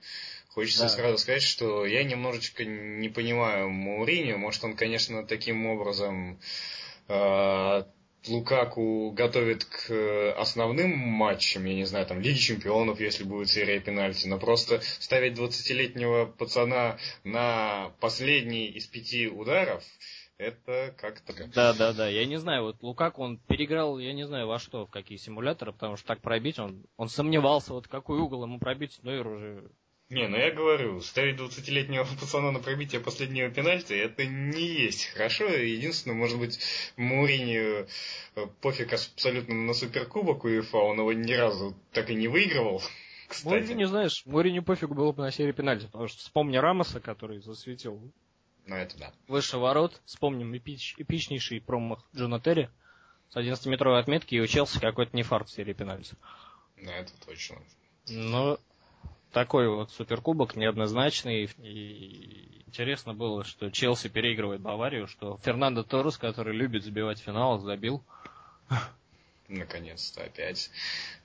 хочется 0.49 0.83
да. 0.83 0.89
сразу 0.89 1.17
сказать, 1.17 1.43
что 1.43 1.85
я 1.85 2.03
немножечко 2.03 2.63
не 2.63 3.09
понимаю 3.09 3.69
Мауринio. 3.69 4.37
Может, 4.37 4.63
он, 4.63 4.75
конечно, 4.75 5.25
таким 5.25 5.65
образом 5.65 6.39
э, 7.07 7.83
Лукаку 8.27 9.11
готовит 9.11 9.65
к 9.65 9.89
э, 9.89 10.31
основным 10.31 10.97
матчам, 10.97 11.65
я 11.65 11.75
не 11.75 11.85
знаю, 11.85 12.05
там, 12.05 12.21
Лиги 12.21 12.37
Чемпионов, 12.37 12.99
если 12.99 13.23
будет 13.23 13.49
серия 13.49 13.79
пенальти, 13.79 14.27
но 14.27 14.39
просто 14.39 14.81
ставить 14.99 15.37
20-летнего 15.37 16.25
пацана 16.25 16.97
на 17.23 17.91
последний 17.99 18.67
из 18.67 18.87
пяти 18.87 19.27
ударов, 19.27 19.83
это 20.37 20.93
как-то... 20.97 21.33
Да, 21.53 21.73
да, 21.73 21.93
да. 21.93 22.07
Я 22.07 22.25
не 22.25 22.37
знаю, 22.37 22.63
вот 22.63 22.81
Лукаку 22.81 23.23
он 23.23 23.37
переиграл, 23.37 23.99
я 23.99 24.13
не 24.13 24.25
знаю 24.25 24.47
во 24.47 24.59
что, 24.59 24.85
в 24.85 24.91
какие 24.91 25.17
симуляторы, 25.17 25.71
потому 25.71 25.95
что 25.95 26.07
так 26.07 26.21
пробить, 26.21 26.59
он, 26.59 26.83
он 26.97 27.09
сомневался, 27.09 27.73
вот 27.73 27.87
какой 27.87 28.19
угол 28.19 28.43
ему 28.43 28.59
пробить, 28.59 28.99
но 29.01 29.13
и 29.13 29.19
уже 29.19 29.71
не, 30.09 30.27
ну 30.27 30.37
я 30.37 30.51
говорю, 30.51 31.01
ставить 31.01 31.39
20-летнего 31.39 32.05
пацана 32.19 32.51
на 32.51 32.59
пробитие 32.59 33.01
последнего 33.01 33.49
пенальти, 33.49 33.93
это 33.93 34.25
не 34.25 34.65
есть 34.65 35.05
хорошо. 35.05 35.45
Единственное, 35.45 36.15
может 36.15 36.37
быть, 36.37 36.59
Мурини 36.95 37.85
э, 38.35 38.47
пофиг 38.61 38.93
абсолютно 38.93 39.55
на 39.55 39.73
суперкубок 39.73 40.43
УЕФА, 40.43 40.77
он 40.77 40.99
его 40.99 41.11
ни 41.13 41.33
разу 41.33 41.75
так 41.91 42.09
и 42.11 42.15
не 42.15 42.27
выигрывал. 42.27 42.81
Кстати. 43.27 43.71
Не 43.71 43.87
знаешь, 43.87 44.23
Мури 44.25 44.51
не 44.51 44.61
пофиг 44.61 44.89
было 44.89 45.11
бы 45.11 45.23
на 45.23 45.31
серии 45.31 45.51
пенальти, 45.51 45.87
потому 45.87 46.07
что 46.07 46.19
вспомни 46.19 46.57
Рамоса, 46.57 46.99
который 46.99 47.41
засветил. 47.41 47.99
Ну 48.67 48.75
это 48.75 48.97
да. 48.97 49.13
Выше 49.27 49.57
ворот, 49.57 50.01
вспомним 50.05 50.55
эпич, 50.55 50.95
эпичнейший 50.97 51.61
промах 51.61 52.07
Джона 52.15 52.39
Терри 52.39 52.69
с 53.29 53.35
11-метровой 53.35 53.99
отметки 53.99 54.35
и 54.35 54.41
учился 54.41 54.79
какой-то 54.79 55.15
нефарт 55.15 55.49
в 55.49 55.51
серии 55.51 55.73
пенальти. 55.73 56.15
Да, 56.81 56.93
это 56.93 57.11
точно. 57.25 57.57
Но 58.07 58.59
такой 59.35 59.67
вот 59.67 59.91
суперкубок 59.91 60.55
неоднозначный. 60.55 61.49
И 61.61 62.63
интересно 62.67 63.13
было, 63.13 63.43
что 63.43 63.69
Челси 63.69 64.07
переигрывает 64.07 64.61
Баварию, 64.61 65.07
что 65.07 65.37
Фернандо 65.43 65.83
Торрес, 65.83 66.17
который 66.17 66.55
любит 66.55 66.85
забивать 66.85 67.19
финал, 67.19 67.59
забил. 67.59 68.01
Наконец-то 69.49 70.23
опять. 70.23 70.71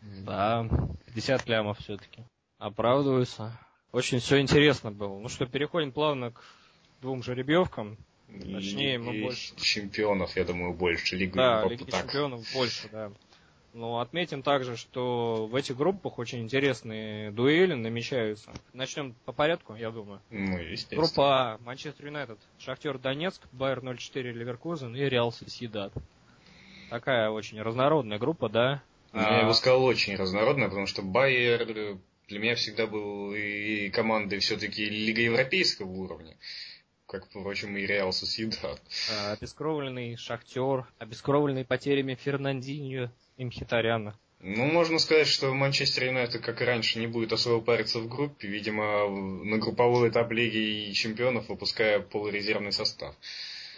Да, 0.03 0.69
50 1.07 1.49
лямов 1.49 1.79
все-таки. 1.79 2.25
Оправдываются. 2.59 3.57
Очень 3.93 4.19
все 4.19 4.41
интересно 4.41 4.91
было. 4.91 5.17
Ну 5.21 5.29
что, 5.29 5.47
переходим 5.47 5.93
плавно 5.93 6.33
к 6.33 6.43
двум 7.01 7.23
жеребьевкам. 7.23 7.97
Точнее, 8.27 8.99
мы 8.99 9.23
больше... 9.23 9.55
Чемпионов, 9.57 10.37
я 10.37 10.45
думаю, 10.45 10.73
больше. 10.73 11.17
Лигу 11.17 11.37
да, 11.37 11.65
Лиги 11.65 11.85
так. 11.85 12.03
чемпионов 12.03 12.45
больше, 12.53 12.89
да. 12.91 13.13
Но 13.73 14.01
отметим 14.01 14.43
также, 14.43 14.77
что 14.77 15.47
в 15.47 15.55
этих 15.55 15.77
группах 15.77 16.19
очень 16.19 16.41
интересные 16.41 17.31
дуэли 17.31 17.75
намечаются. 17.75 18.51
Начнем 18.73 19.15
по 19.25 19.33
порядку, 19.33 19.77
я 19.77 19.91
думаю. 19.91 20.21
Ну, 20.31 20.59
естественно. 20.59 21.03
Группа 21.03 21.53
А. 21.53 21.59
Манчестер 21.59 22.07
Юнайтед, 22.07 22.39
Шахтер 22.59 22.99
Донецк, 22.99 23.43
Байер 23.53 23.81
04 23.81 24.33
Ливеркузен 24.33 24.95
и 24.97 25.09
Реал 25.09 25.31
Сосидат. 25.31 25.93
Такая 26.91 27.31
очень 27.31 27.63
разнородная 27.63 28.19
группа, 28.19 28.49
да? 28.49 28.83
Ну, 29.13 29.21
я 29.21 29.47
бы 29.47 29.55
сказал, 29.55 29.85
очень 29.85 30.17
разнородная, 30.17 30.69
потому 30.69 30.87
что 30.87 31.03
Байер 31.03 31.65
для 32.29 32.39
меня 32.39 32.57
всегда 32.57 32.89
был 32.89 33.33
и 33.35 33.89
командой 33.91 34.41
все-таки 34.41 34.85
Лига 34.85 35.23
Европейского 35.23 35.91
уровня 35.91 36.37
как, 37.11 37.27
впрочем, 37.27 37.77
и 37.77 37.87
Реал 37.87 38.13
Сосидат. 38.13 38.81
Обескровленный 39.33 40.17
Шахтер, 40.17 40.87
обескровленный 40.99 41.65
потерями 41.65 42.15
Фернандинho, 42.15 43.11
и 43.41 43.45
Мхитаряна. 43.45 44.15
Ну, 44.41 44.67
можно 44.67 44.99
сказать, 44.99 45.27
что 45.27 45.53
Манчестер 45.53 46.05
Юнайтед, 46.05 46.43
как 46.43 46.61
и 46.61 46.65
раньше, 46.65 46.99
не 46.99 47.07
будет 47.07 47.33
особо 47.33 47.65
париться 47.65 47.99
в 47.99 48.09
группе. 48.09 48.49
Видимо, 48.49 49.09
на 49.09 49.59
групповой 49.59 50.11
этап 50.11 50.31
Лиги 50.31 50.89
и 50.89 50.93
чемпионов 50.93 51.49
выпуская 51.49 52.01
полурезервный 52.01 52.73
состав. 52.73 53.15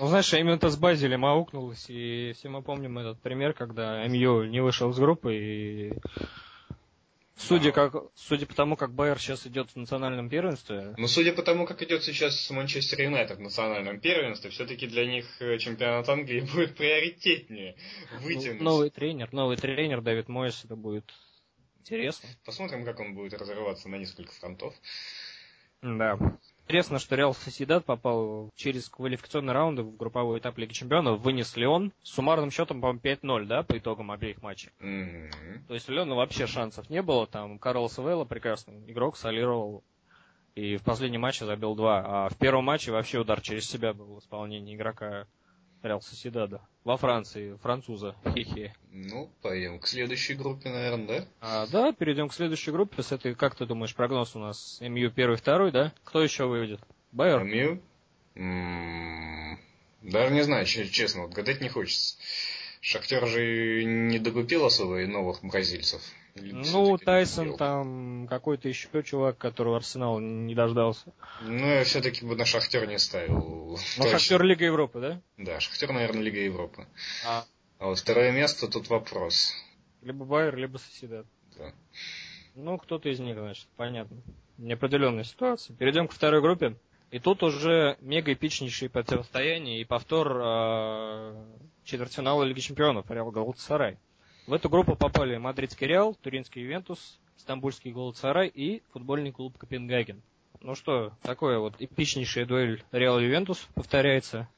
Ну, 0.00 0.06
знаешь, 0.08 0.32
именно 0.34 0.54
это 0.54 0.68
с 0.68 0.76
Базелем 0.76 1.24
аукнулось, 1.24 1.86
и 1.88 2.32
все 2.36 2.48
мы 2.48 2.62
помним 2.62 2.98
этот 2.98 3.20
пример, 3.20 3.52
когда 3.52 4.04
МЮ 4.08 4.44
не 4.44 4.60
вышел 4.60 4.90
из 4.90 4.98
группы, 4.98 5.34
и 5.34 5.92
Судя, 7.36 7.72
как, 7.72 7.94
судя 8.14 8.46
по 8.46 8.54
тому, 8.54 8.76
как 8.76 8.94
Байер 8.94 9.18
сейчас 9.18 9.46
идет 9.46 9.70
в 9.70 9.76
национальном 9.76 10.28
первенстве. 10.28 10.94
Ну, 10.96 11.08
судя 11.08 11.32
по 11.32 11.42
тому, 11.42 11.66
как 11.66 11.82
идет 11.82 12.04
сейчас 12.04 12.50
Манчестер 12.50 13.00
Юнайтед 13.02 13.38
в 13.38 13.40
национальном 13.40 14.00
первенстве, 14.00 14.50
все-таки 14.50 14.86
для 14.86 15.06
них 15.06 15.26
э, 15.40 15.58
чемпионат 15.58 16.08
Англии 16.08 16.40
будет 16.52 16.76
приоритетнее 16.76 17.76
вытянуть. 18.20 18.60
Ну, 18.60 18.64
новый 18.64 18.90
тренер, 18.90 19.32
новый 19.32 19.56
тренер 19.56 20.02
Дэвид 20.02 20.28
Мойс, 20.28 20.64
это 20.64 20.76
будет 20.76 21.10
интересно. 21.80 22.28
Посмотрим, 22.44 22.84
как 22.84 23.00
он 23.00 23.14
будет 23.14 23.34
разрываться 23.34 23.88
на 23.88 23.96
несколько 23.96 24.32
фронтов. 24.32 24.74
Да. 25.80 26.18
Интересно, 26.64 26.98
что 26.98 27.16
Реал 27.16 27.34
Соседат 27.34 27.84
попал 27.84 28.48
через 28.54 28.88
квалификационные 28.88 29.52
раунды 29.52 29.82
в 29.82 29.96
групповой 29.96 30.38
этап 30.38 30.56
Лиги 30.58 30.72
Чемпионов, 30.72 31.20
вынес 31.20 31.56
Леон 31.56 31.92
с 32.02 32.10
суммарным 32.10 32.50
счетом, 32.50 32.80
по-моему, 32.80 33.00
5-0, 33.00 33.44
да, 33.46 33.62
по 33.62 33.76
итогам 33.76 34.10
обеих 34.10 34.40
матчей. 34.42 34.70
Mm-hmm. 34.80 35.66
То 35.68 35.74
есть 35.74 35.88
у 35.88 35.92
Леона 35.92 36.14
вообще 36.14 36.46
шансов 36.46 36.88
не 36.88 37.02
было, 37.02 37.26
там 37.26 37.58
Карлос 37.58 37.98
Велла 37.98 38.24
прекрасный 38.24 38.90
игрок, 38.90 39.16
солировал 39.16 39.82
и 40.54 40.76
в 40.76 40.82
последнем 40.82 41.22
матче 41.22 41.46
забил 41.46 41.74
два, 41.74 42.02
а 42.04 42.28
в 42.28 42.36
первом 42.36 42.64
матче 42.64 42.92
вообще 42.92 43.18
удар 43.18 43.40
через 43.40 43.68
себя 43.68 43.94
был 43.94 44.16
в 44.16 44.18
исполнении 44.18 44.74
игрока 44.74 45.26
Реал 45.82 46.00
Соседада. 46.00 46.60
Во 46.84 46.96
Франции, 46.96 47.56
француза. 47.62 48.14
Хе-хе. 48.24 48.74
Ну, 48.90 49.30
пойдем 49.42 49.78
к 49.80 49.86
следующей 49.86 50.34
группе, 50.34 50.68
наверное, 50.70 51.06
да? 51.06 51.26
А, 51.40 51.66
да, 51.66 51.92
перейдем 51.92 52.28
к 52.28 52.34
следующей 52.34 52.70
группе. 52.70 53.02
С 53.02 53.12
этой, 53.12 53.34
как 53.34 53.54
ты 53.56 53.66
думаешь, 53.66 53.94
прогноз 53.94 54.36
у 54.36 54.38
нас 54.38 54.78
МЮ 54.80 55.10
первый, 55.10 55.36
второй, 55.36 55.72
да? 55.72 55.92
Кто 56.04 56.22
еще 56.22 56.46
выведет? 56.46 56.80
Байер? 57.10 57.42
МЮ? 57.44 57.80
М-м-м, 58.34 59.58
даже 60.02 60.32
не 60.32 60.42
знаю, 60.42 60.66
честно, 60.66 61.22
вот 61.22 61.32
гадать 61.32 61.60
не 61.60 61.68
хочется. 61.68 62.16
Шахтер 62.80 63.26
же 63.26 63.84
не 63.84 64.18
докупил 64.18 64.64
особо 64.64 65.02
и 65.02 65.06
новых 65.06 65.44
бразильцев. 65.44 66.02
Ну, 66.34 66.96
Тайсон 66.96 67.56
там 67.56 68.26
какой-то 68.28 68.68
еще 68.68 69.02
чувак, 69.02 69.36
которого 69.36 69.76
Арсенал 69.76 70.18
не 70.18 70.54
дождался. 70.54 71.12
Ну, 71.42 71.66
я 71.66 71.84
все-таки 71.84 72.24
бы 72.24 72.36
на 72.36 72.46
Шахтер 72.46 72.88
не 72.88 72.98
ставил. 72.98 73.78
Ну, 73.98 74.08
Шахтер 74.08 74.42
Лига 74.42 74.64
Европы, 74.64 75.00
да? 75.00 75.20
Да, 75.36 75.60
Шахтер, 75.60 75.92
наверное, 75.92 76.22
Лига 76.22 76.38
Европы. 76.38 76.86
А, 77.26 77.44
а 77.78 77.86
вот 77.86 77.98
второе 77.98 78.32
место 78.32 78.68
тут 78.68 78.88
вопрос. 78.88 79.52
Либо 80.00 80.24
Байер, 80.24 80.56
либо 80.56 80.78
Соседат. 80.78 81.26
Да. 81.58 81.72
Ну, 82.54 82.78
кто-то 82.78 83.08
из 83.08 83.20
них, 83.20 83.36
значит, 83.36 83.66
понятно. 83.76 84.16
неопределенная 84.56 85.24
ситуация. 85.24 85.76
Перейдем 85.76 86.08
к 86.08 86.12
второй 86.12 86.40
группе. 86.40 86.76
И 87.10 87.18
тут 87.18 87.42
уже 87.42 87.98
мега 88.00 88.32
эпичнейшие 88.32 88.88
противостояния 88.88 89.82
и 89.82 89.84
повтор 89.84 90.34
э, 90.34 91.44
четвертьфинала 91.84 92.42
Лиги 92.44 92.60
Чемпионов 92.60 93.10
Реал 93.10 93.30
Галатасарай. 93.30 93.98
В 94.46 94.52
эту 94.52 94.68
группу 94.68 94.96
попали 94.96 95.36
Мадридский 95.36 95.86
Реал, 95.86 96.16
Туринский 96.20 96.62
Ювентус, 96.62 97.20
Стамбульский 97.36 97.92
Галатасарай 97.92 98.48
и 98.48 98.82
футбольный 98.92 99.30
клуб 99.30 99.56
Копенгаген. 99.56 100.20
Ну 100.60 100.74
что, 100.74 101.12
такое 101.22 101.58
вот 101.58 101.74
эпичнейшая 101.78 102.44
дуэль 102.44 102.82
Реал 102.90 103.20
Ювентус 103.20 103.68
повторяется. 103.74 104.48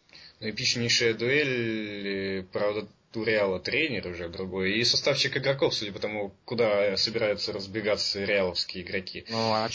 Эпичнейшая 0.40 1.12
дуэль, 1.12 2.44
правда, 2.52 2.88
у 3.14 3.24
Реала 3.24 3.60
тренер 3.60 4.08
уже 4.08 4.28
другой, 4.28 4.72
и 4.78 4.84
составчик 4.84 5.36
игроков, 5.36 5.74
судя 5.74 5.92
по 5.92 5.98
тому, 5.98 6.34
куда 6.46 6.96
собираются 6.96 7.52
разбегаться 7.52 8.24
реаловские 8.24 8.84
игроки. 8.84 9.24
Ну, 9.28 9.52
а 9.52 9.68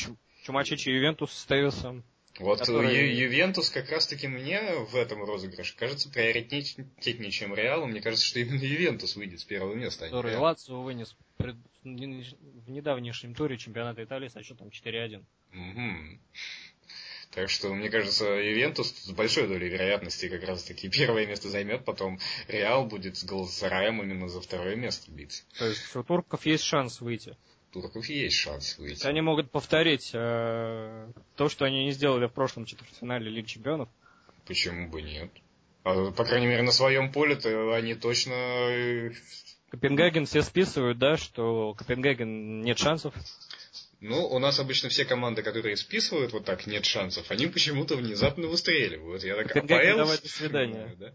чумачечий 0.43 0.89
Ювентус 0.89 1.31
с 1.31 1.45
Тевисом. 1.45 2.03
Вот 2.39 2.59
который... 2.59 2.95
Ю- 2.95 3.25
Ювентус 3.25 3.69
как 3.69 3.89
раз-таки 3.89 4.27
мне 4.27 4.61
в 4.89 4.95
этом 4.95 5.23
розыгрыше 5.23 5.75
кажется 5.75 6.09
приоритетнее, 6.09 7.31
чем 7.31 7.53
Реал. 7.53 7.85
Мне 7.85 8.01
кажется, 8.01 8.25
что 8.25 8.39
именно 8.39 8.63
Ювентус 8.63 9.15
выйдет 9.15 9.41
с 9.41 9.43
первого 9.43 9.73
места. 9.75 10.05
А 10.05 10.09
который 10.09 10.37
Лацио 10.37 10.81
вынес 10.81 11.15
пред... 11.37 11.55
в 11.83 12.69
недавнейшем 12.69 13.35
туре 13.35 13.57
чемпионата 13.57 14.03
Италии 14.03 14.29
со 14.29 14.41
счетом 14.41 14.69
4-1. 14.69 15.23
Угу. 15.53 16.19
Так 17.31 17.49
что, 17.49 17.73
мне 17.73 17.89
кажется, 17.89 18.25
Ювентус 18.25 18.91
с 18.91 19.11
большой 19.11 19.47
долей 19.47 19.69
вероятности 19.69 20.29
как 20.29 20.43
раз 20.43 20.63
таки 20.63 20.89
первое 20.89 21.27
место 21.27 21.49
займет, 21.49 21.85
потом 21.85 22.19
Реал 22.47 22.85
будет 22.85 23.17
с 23.17 23.23
Галасараем 23.23 24.01
именно 24.01 24.29
за 24.29 24.41
второе 24.41 24.75
место 24.75 25.11
биться. 25.11 25.43
То 25.57 25.67
есть 25.67 25.95
у 25.95 26.03
турков 26.03 26.45
есть 26.45 26.63
шанс 26.63 27.01
выйти? 27.01 27.37
Турков 27.71 28.05
есть 28.07 28.37
шанс 28.37 28.77
выйти. 28.77 29.05
Они 29.05 29.21
могут 29.21 29.51
повторить 29.51 30.11
э, 30.13 31.11
то, 31.35 31.49
что 31.49 31.65
они 31.65 31.85
не 31.85 31.91
сделали 31.91 32.27
в 32.27 32.33
прошлом 32.33 32.65
четвертьфинале 32.65 33.29
Лиги 33.29 33.47
Чемпионов. 33.47 33.89
Почему 34.45 34.89
бы 34.89 35.01
нет? 35.01 35.31
А, 35.83 36.11
по 36.11 36.25
крайней 36.25 36.47
мере, 36.47 36.63
на 36.63 36.71
своем 36.71 37.11
поле-то 37.11 37.75
они 37.75 37.95
точно... 37.95 38.33
Э, 38.33 39.11
Копенгаген 39.69 40.25
все 40.25 40.41
списывают, 40.41 40.97
да, 40.97 41.17
что 41.17 41.73
Копенгаген 41.75 42.61
нет 42.61 42.79
шансов. 42.79 43.13
Ну, 44.01 44.25
у 44.27 44.39
нас 44.39 44.59
обычно 44.59 44.89
все 44.89 45.05
команды, 45.05 45.43
которые 45.43 45.75
списывают 45.75 46.31
вот 46.31 46.45
так, 46.45 46.65
нет 46.67 46.85
шансов, 46.85 47.29
они 47.31 47.47
почему-то 47.47 47.97
внезапно 47.97 48.47
выстреливают. 48.47 49.23
Я 49.23 49.35
так, 49.35 49.47
Копенгаген, 49.47 49.97
давай 49.97 50.17
до 50.17 50.29
свидания. 50.29 50.95
Да? 50.97 51.13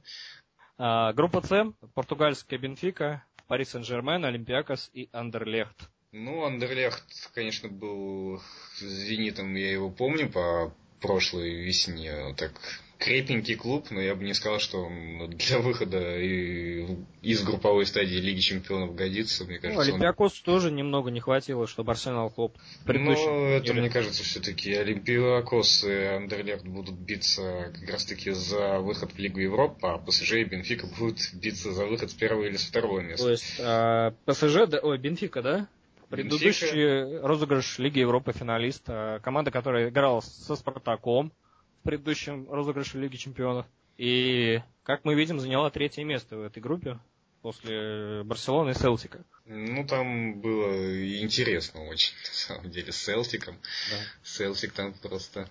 А, 0.76 1.12
группа 1.12 1.40
С, 1.40 1.72
португальская 1.94 2.58
Бенфика, 2.58 3.24
Пари 3.46 3.64
Сен-Жермен, 3.64 4.24
Олимпиакос 4.24 4.90
и 4.92 5.08
Андерлехт. 5.12 5.88
Ну, 6.16 6.44
Андерлехт, 6.44 7.02
конечно, 7.34 7.68
был 7.68 8.40
зенитом, 8.78 9.52
я 9.56 9.72
его 9.72 9.90
помню 9.90 10.30
по 10.30 10.72
прошлой 11.00 11.64
весне. 11.64 12.32
Так 12.36 12.52
крепенький 12.98 13.56
клуб, 13.56 13.88
но 13.90 14.00
я 14.00 14.14
бы 14.14 14.22
не 14.22 14.32
сказал, 14.32 14.60
что 14.60 14.84
он 14.84 15.28
для 15.30 15.58
выхода 15.58 16.16
из 16.20 17.42
групповой 17.42 17.84
стадии 17.84 18.14
Лиги 18.14 18.38
Чемпионов 18.38 18.94
годится. 18.94 19.44
Мне 19.44 19.58
кажется, 19.58 19.84
ну, 19.84 19.90
Олимпиакосу 19.90 20.36
он... 20.36 20.44
тоже 20.44 20.70
немного 20.70 21.10
не 21.10 21.18
хватило, 21.18 21.66
чтобы 21.66 21.90
Арсенал 21.90 22.30
хлоп. 22.30 22.56
Ну, 22.86 23.10
это, 23.48 23.72
или... 23.72 23.80
мне 23.80 23.90
кажется, 23.90 24.22
все-таки 24.22 24.72
Олимпиакос 24.72 25.82
и 25.82 25.92
Андерлехт 25.92 26.64
будут 26.64 26.94
биться 26.94 27.72
как 27.74 27.90
раз-таки 27.90 28.30
за 28.30 28.78
выход 28.78 29.10
в 29.10 29.18
Лигу 29.18 29.40
Европы, 29.40 29.80
а 29.82 29.98
ПСЖ 29.98 30.34
и 30.34 30.44
Бенфика 30.44 30.86
будут 30.86 31.18
биться 31.34 31.72
за 31.72 31.86
выход 31.86 32.12
с 32.12 32.14
первого 32.14 32.44
или 32.44 32.56
с 32.56 32.66
второго 32.66 33.00
места. 33.00 33.24
То 33.24 33.30
есть 33.32 33.56
а, 33.58 34.14
ПСЖ, 34.26 34.68
да, 34.68 34.78
ой, 34.78 34.96
Бенфика, 34.98 35.42
да? 35.42 35.68
Предыдущий 36.08 36.66
Бенфика. 36.68 37.26
розыгрыш 37.26 37.78
Лиги 37.78 38.00
Европы 38.00 38.32
финалист. 38.32 38.86
Команда, 39.22 39.50
которая 39.50 39.88
играла 39.88 40.20
со 40.20 40.56
Спартаком 40.56 41.32
в 41.80 41.84
предыдущем 41.84 42.50
розыгрыше 42.50 42.98
Лиги 42.98 43.16
Чемпионов. 43.16 43.66
И, 43.96 44.60
как 44.82 45.04
мы 45.04 45.14
видим, 45.14 45.38
заняла 45.38 45.70
третье 45.70 46.04
место 46.04 46.36
в 46.36 46.42
этой 46.42 46.60
группе 46.60 46.98
после 47.42 48.22
Барселоны 48.24 48.70
и 48.70 48.74
Селтика. 48.74 49.22
Ну, 49.44 49.86
там 49.86 50.40
было 50.40 51.20
интересно 51.22 51.84
очень, 51.88 52.14
на 52.24 52.32
самом 52.32 52.70
деле, 52.70 52.90
с 52.90 52.96
Селтиком. 52.96 53.56
Да. 53.90 53.96
Селтик 54.22 54.72
там 54.72 54.94
просто... 54.94 55.48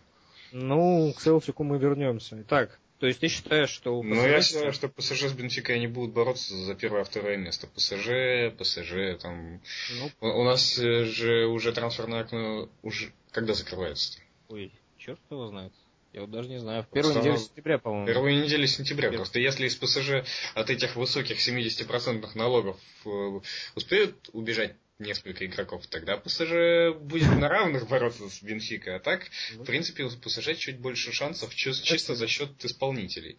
Ну, 0.51 1.13
к 1.15 1.21
Селтику 1.21 1.63
мы 1.63 1.77
вернемся. 1.77 2.41
Итак, 2.41 2.79
то 2.99 3.07
есть 3.07 3.19
ты 3.19 3.27
считаешь, 3.27 3.69
что... 3.69 4.01
ПСЖ... 4.01 4.09
Ну, 4.09 4.27
я 4.27 4.41
считаю, 4.41 4.73
что 4.73 4.87
ПСЖ 4.87 5.23
с 5.23 5.33
Бенфикой 5.33 5.75
они 5.75 5.87
будут 5.87 6.13
бороться 6.13 6.55
за 6.55 6.75
первое-второе 6.75 7.37
место. 7.37 7.67
ПСЖ, 7.67 8.55
ПСЖ, 8.57 9.19
там... 9.21 9.61
Ну... 9.91 10.11
У 10.21 10.43
нас 10.43 10.77
э, 10.79 11.03
же 11.05 11.47
уже 11.47 11.73
трансферное 11.73 12.21
окно 12.21 12.69
уже... 12.81 13.11
Когда 13.31 13.53
закрывается? 13.53 14.19
-то? 14.19 14.21
Ой, 14.49 14.71
черт 14.97 15.19
его 15.29 15.47
знает. 15.47 15.73
Я 16.13 16.21
вот 16.21 16.29
даже 16.29 16.47
не 16.47 16.59
знаю. 16.59 16.83
В 16.83 16.89
первой 16.89 17.15
неделе 17.15 17.37
сентября, 17.37 17.79
по-моему. 17.79 18.05
Первой 18.05 18.35
неделе 18.35 18.67
сентября. 18.67 19.09
Первый. 19.09 19.17
Просто 19.17 19.39
если 19.39 19.65
из 19.65 19.75
ПСЖ 19.75 20.23
от 20.53 20.69
этих 20.69 20.95
высоких 20.95 21.37
70% 21.45 22.25
налогов 22.35 22.77
э, 23.05 23.39
успеют 23.75 24.29
убежать 24.31 24.75
несколько 25.03 25.45
игроков, 25.45 25.85
тогда 25.87 26.17
ПСЖ 26.17 26.95
будет 26.99 27.35
на 27.37 27.49
равных 27.49 27.87
бороться 27.87 28.29
с 28.29 28.41
Бенфикой. 28.41 28.95
А 28.95 28.99
так, 28.99 29.29
в 29.53 29.63
принципе, 29.63 30.03
у 30.03 30.09
ПСЖ 30.09 30.57
чуть 30.57 30.79
больше 30.79 31.11
шансов 31.11 31.53
чисто 31.53 32.15
за 32.15 32.27
счет 32.27 32.63
исполнителей. 32.65 33.37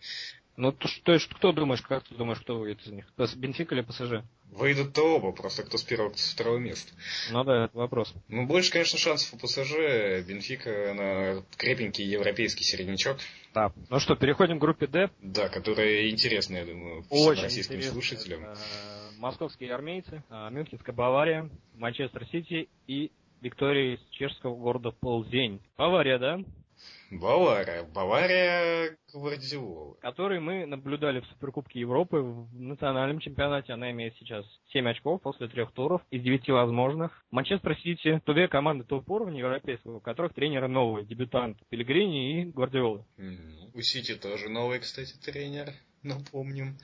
Ну, 0.56 0.70
то, 0.70 0.88
то 1.02 1.12
есть, 1.12 1.28
кто 1.28 1.52
думаешь, 1.52 1.82
как 1.82 2.04
ты 2.04 2.14
думаешь, 2.14 2.38
кто 2.38 2.58
выйдет 2.58 2.86
из 2.86 2.92
них? 2.92 3.06
Бенфика 3.36 3.74
или 3.74 3.82
ПСЖ? 3.82 4.24
Выйдут-то 4.52 5.16
оба, 5.16 5.32
просто 5.32 5.64
кто 5.64 5.78
с 5.78 5.82
первого, 5.82 6.10
кто 6.10 6.18
с 6.18 6.30
второго 6.30 6.58
места. 6.58 6.92
Ну 7.32 7.42
да, 7.42 7.64
это 7.64 7.76
вопрос. 7.76 8.14
Ну, 8.28 8.46
больше, 8.46 8.70
конечно, 8.70 8.96
шансов 8.96 9.34
у 9.34 9.36
ПСЖ. 9.36 9.72
Бенфика, 10.24 10.92
она 10.92 11.42
крепенький 11.56 12.04
европейский 12.04 12.62
середнячок. 12.62 13.18
Да. 13.52 13.72
Ну 13.90 13.98
что, 13.98 14.14
переходим 14.14 14.58
к 14.58 14.60
группе 14.60 14.86
D. 14.86 15.10
Да, 15.20 15.48
которая 15.48 16.08
интересная, 16.08 16.60
я 16.60 16.66
думаю, 16.66 17.04
Очень 17.10 17.42
российским 17.42 17.82
слушателям. 17.82 18.44
Это 18.44 18.58
московские 19.18 19.74
армейцы, 19.74 20.22
а, 20.30 20.50
Мюнхенская 20.50 20.94
Бавария, 20.94 21.50
Манчестер 21.74 22.26
Сити 22.26 22.68
и 22.86 23.10
Виктория 23.40 23.94
из 23.94 24.00
чешского 24.10 24.56
города 24.56 24.90
Ползень. 24.90 25.60
Бавария, 25.76 26.18
да? 26.18 26.40
Бавария. 27.10 27.84
Бавария 27.84 28.96
Гвардиола. 29.12 29.94
Который 30.00 30.40
мы 30.40 30.66
наблюдали 30.66 31.20
в 31.20 31.26
Суперкубке 31.26 31.80
Европы 31.80 32.18
в 32.18 32.52
национальном 32.54 33.20
чемпионате. 33.20 33.72
Она 33.72 33.90
имеет 33.92 34.16
сейчас 34.16 34.44
7 34.72 34.88
очков 34.88 35.22
после 35.22 35.48
трех 35.48 35.72
туров 35.72 36.02
из 36.10 36.22
9 36.22 36.48
возможных. 36.48 37.24
Манчестер 37.30 37.76
Сити, 37.78 38.20
две 38.26 38.48
команды 38.48 38.84
топ-уровня 38.84 39.38
европейского, 39.38 39.98
у 39.98 40.00
которых 40.00 40.34
тренеры 40.34 40.66
новые, 40.68 41.06
дебютант 41.06 41.58
Пелегрини 41.68 42.42
и 42.42 42.44
Гвардиола. 42.46 43.06
Mm-hmm. 43.18 43.70
У 43.74 43.80
Сити 43.80 44.16
тоже 44.16 44.48
новый, 44.48 44.80
кстати, 44.80 45.14
тренер, 45.18 45.72
напомним. 46.02 46.76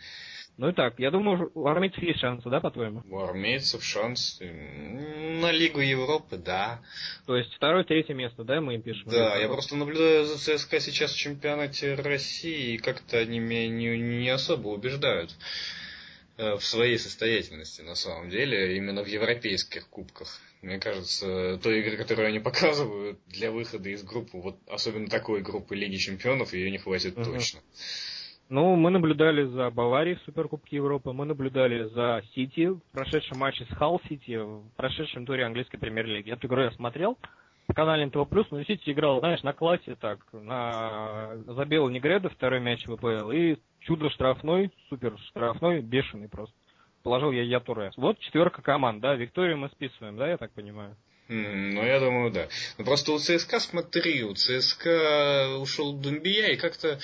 Ну 0.61 0.68
и 0.68 0.73
так, 0.75 0.99
я 0.99 1.11
думаю, 1.11 1.51
у 1.55 1.66
армейцев 1.68 2.03
есть 2.03 2.20
шансы, 2.20 2.51
да, 2.51 2.61
по-твоему? 2.61 3.03
У 3.09 3.18
армейцев 3.18 3.83
шанс 3.83 4.38
на 4.40 5.51
Лигу 5.53 5.81
Европы, 5.81 6.37
да. 6.37 6.83
То 7.25 7.35
есть 7.35 7.55
второе, 7.55 7.83
третье 7.83 8.12
место, 8.12 8.44
да, 8.44 8.61
мы 8.61 8.75
им 8.75 8.83
пишем? 8.83 9.09
Да, 9.09 9.38
я 9.38 9.49
просто 9.49 9.75
наблюдаю 9.75 10.27
за 10.27 10.37
ЦСКА 10.37 10.81
сейчас 10.81 11.14
в 11.14 11.16
чемпионате 11.16 11.94
России, 11.94 12.75
и 12.75 12.77
как-то 12.77 13.16
они 13.16 13.38
меня 13.38 13.70
не, 13.70 13.99
не 13.99 14.29
особо 14.29 14.68
убеждают 14.68 15.35
э, 16.37 16.57
в 16.57 16.62
своей 16.62 16.99
состоятельности, 16.99 17.81
на 17.81 17.94
самом 17.94 18.29
деле, 18.29 18.77
именно 18.77 19.03
в 19.03 19.07
европейских 19.07 19.88
кубках. 19.88 20.42
Мне 20.61 20.79
кажется, 20.79 21.59
той 21.62 21.81
игры, 21.81 21.96
которую 21.96 22.29
они 22.29 22.38
показывают 22.38 23.18
для 23.29 23.51
выхода 23.51 23.88
из 23.88 24.03
группы, 24.03 24.37
вот 24.37 24.59
особенно 24.68 25.09
такой 25.09 25.40
группы 25.40 25.75
Лиги 25.75 25.96
Чемпионов, 25.96 26.53
ее 26.53 26.70
не 26.70 26.77
хватит 26.77 27.16
uh-huh. 27.16 27.25
точно. 27.25 27.61
Ну, 28.51 28.75
мы 28.75 28.91
наблюдали 28.91 29.45
за 29.45 29.71
Баварией 29.71 30.17
в 30.17 30.23
Суперкубке 30.23 30.77
Европы, 30.77 31.13
мы 31.13 31.25
наблюдали 31.25 31.85
за 31.85 32.21
Сити 32.35 32.67
в 32.67 32.81
прошедшем 32.91 33.39
матче 33.39 33.65
с 33.65 33.77
Халл 33.77 34.01
Сити, 34.09 34.39
в 34.39 34.65
прошедшем 34.77 35.25
туре 35.25 35.45
английской 35.45 35.79
премьер-лиги. 35.79 36.33
Эту 36.33 36.49
игру 36.49 36.63
я 36.63 36.73
смотрел 36.73 37.17
по 37.69 37.75
канале 37.75 38.07
НТВ+, 38.07 38.27
но 38.51 38.65
Сити 38.65 38.91
играл, 38.91 39.21
знаешь, 39.21 39.45
на 39.45 39.53
классе 39.53 39.95
так, 40.01 40.19
на... 40.33 41.37
забил 41.47 41.89
Негредо 41.90 42.29
второй 42.29 42.59
мяч 42.59 42.85
в 42.87 42.95
АПЛ, 42.95 43.31
и 43.31 43.57
чудо 43.83 44.11
штрафной, 44.11 44.73
супер 44.89 45.17
штрафной, 45.29 45.81
бешеный 45.81 46.29
просто. 46.29 46.57
Положил 47.05 47.31
я 47.31 47.45
Я 47.45 47.61
Туре. 47.61 47.93
Вот 47.97 48.19
четверка 48.19 48.63
команд, 48.63 49.01
да, 49.01 49.15
Викторию 49.15 49.59
мы 49.59 49.69
списываем, 49.69 50.17
да, 50.17 50.29
я 50.29 50.37
так 50.37 50.51
понимаю? 50.51 50.97
ну, 51.29 51.85
я 51.85 52.01
думаю, 52.01 52.33
да. 52.33 52.49
Ну, 52.77 52.85
просто 52.85 53.13
у 53.13 53.19
ЦСКА, 53.19 53.61
смотри, 53.61 54.25
у 54.25 54.35
ЦСКА 54.35 55.59
ушел 55.61 55.93
Думбия, 55.93 56.49
и 56.49 56.57
как-то 56.57 56.99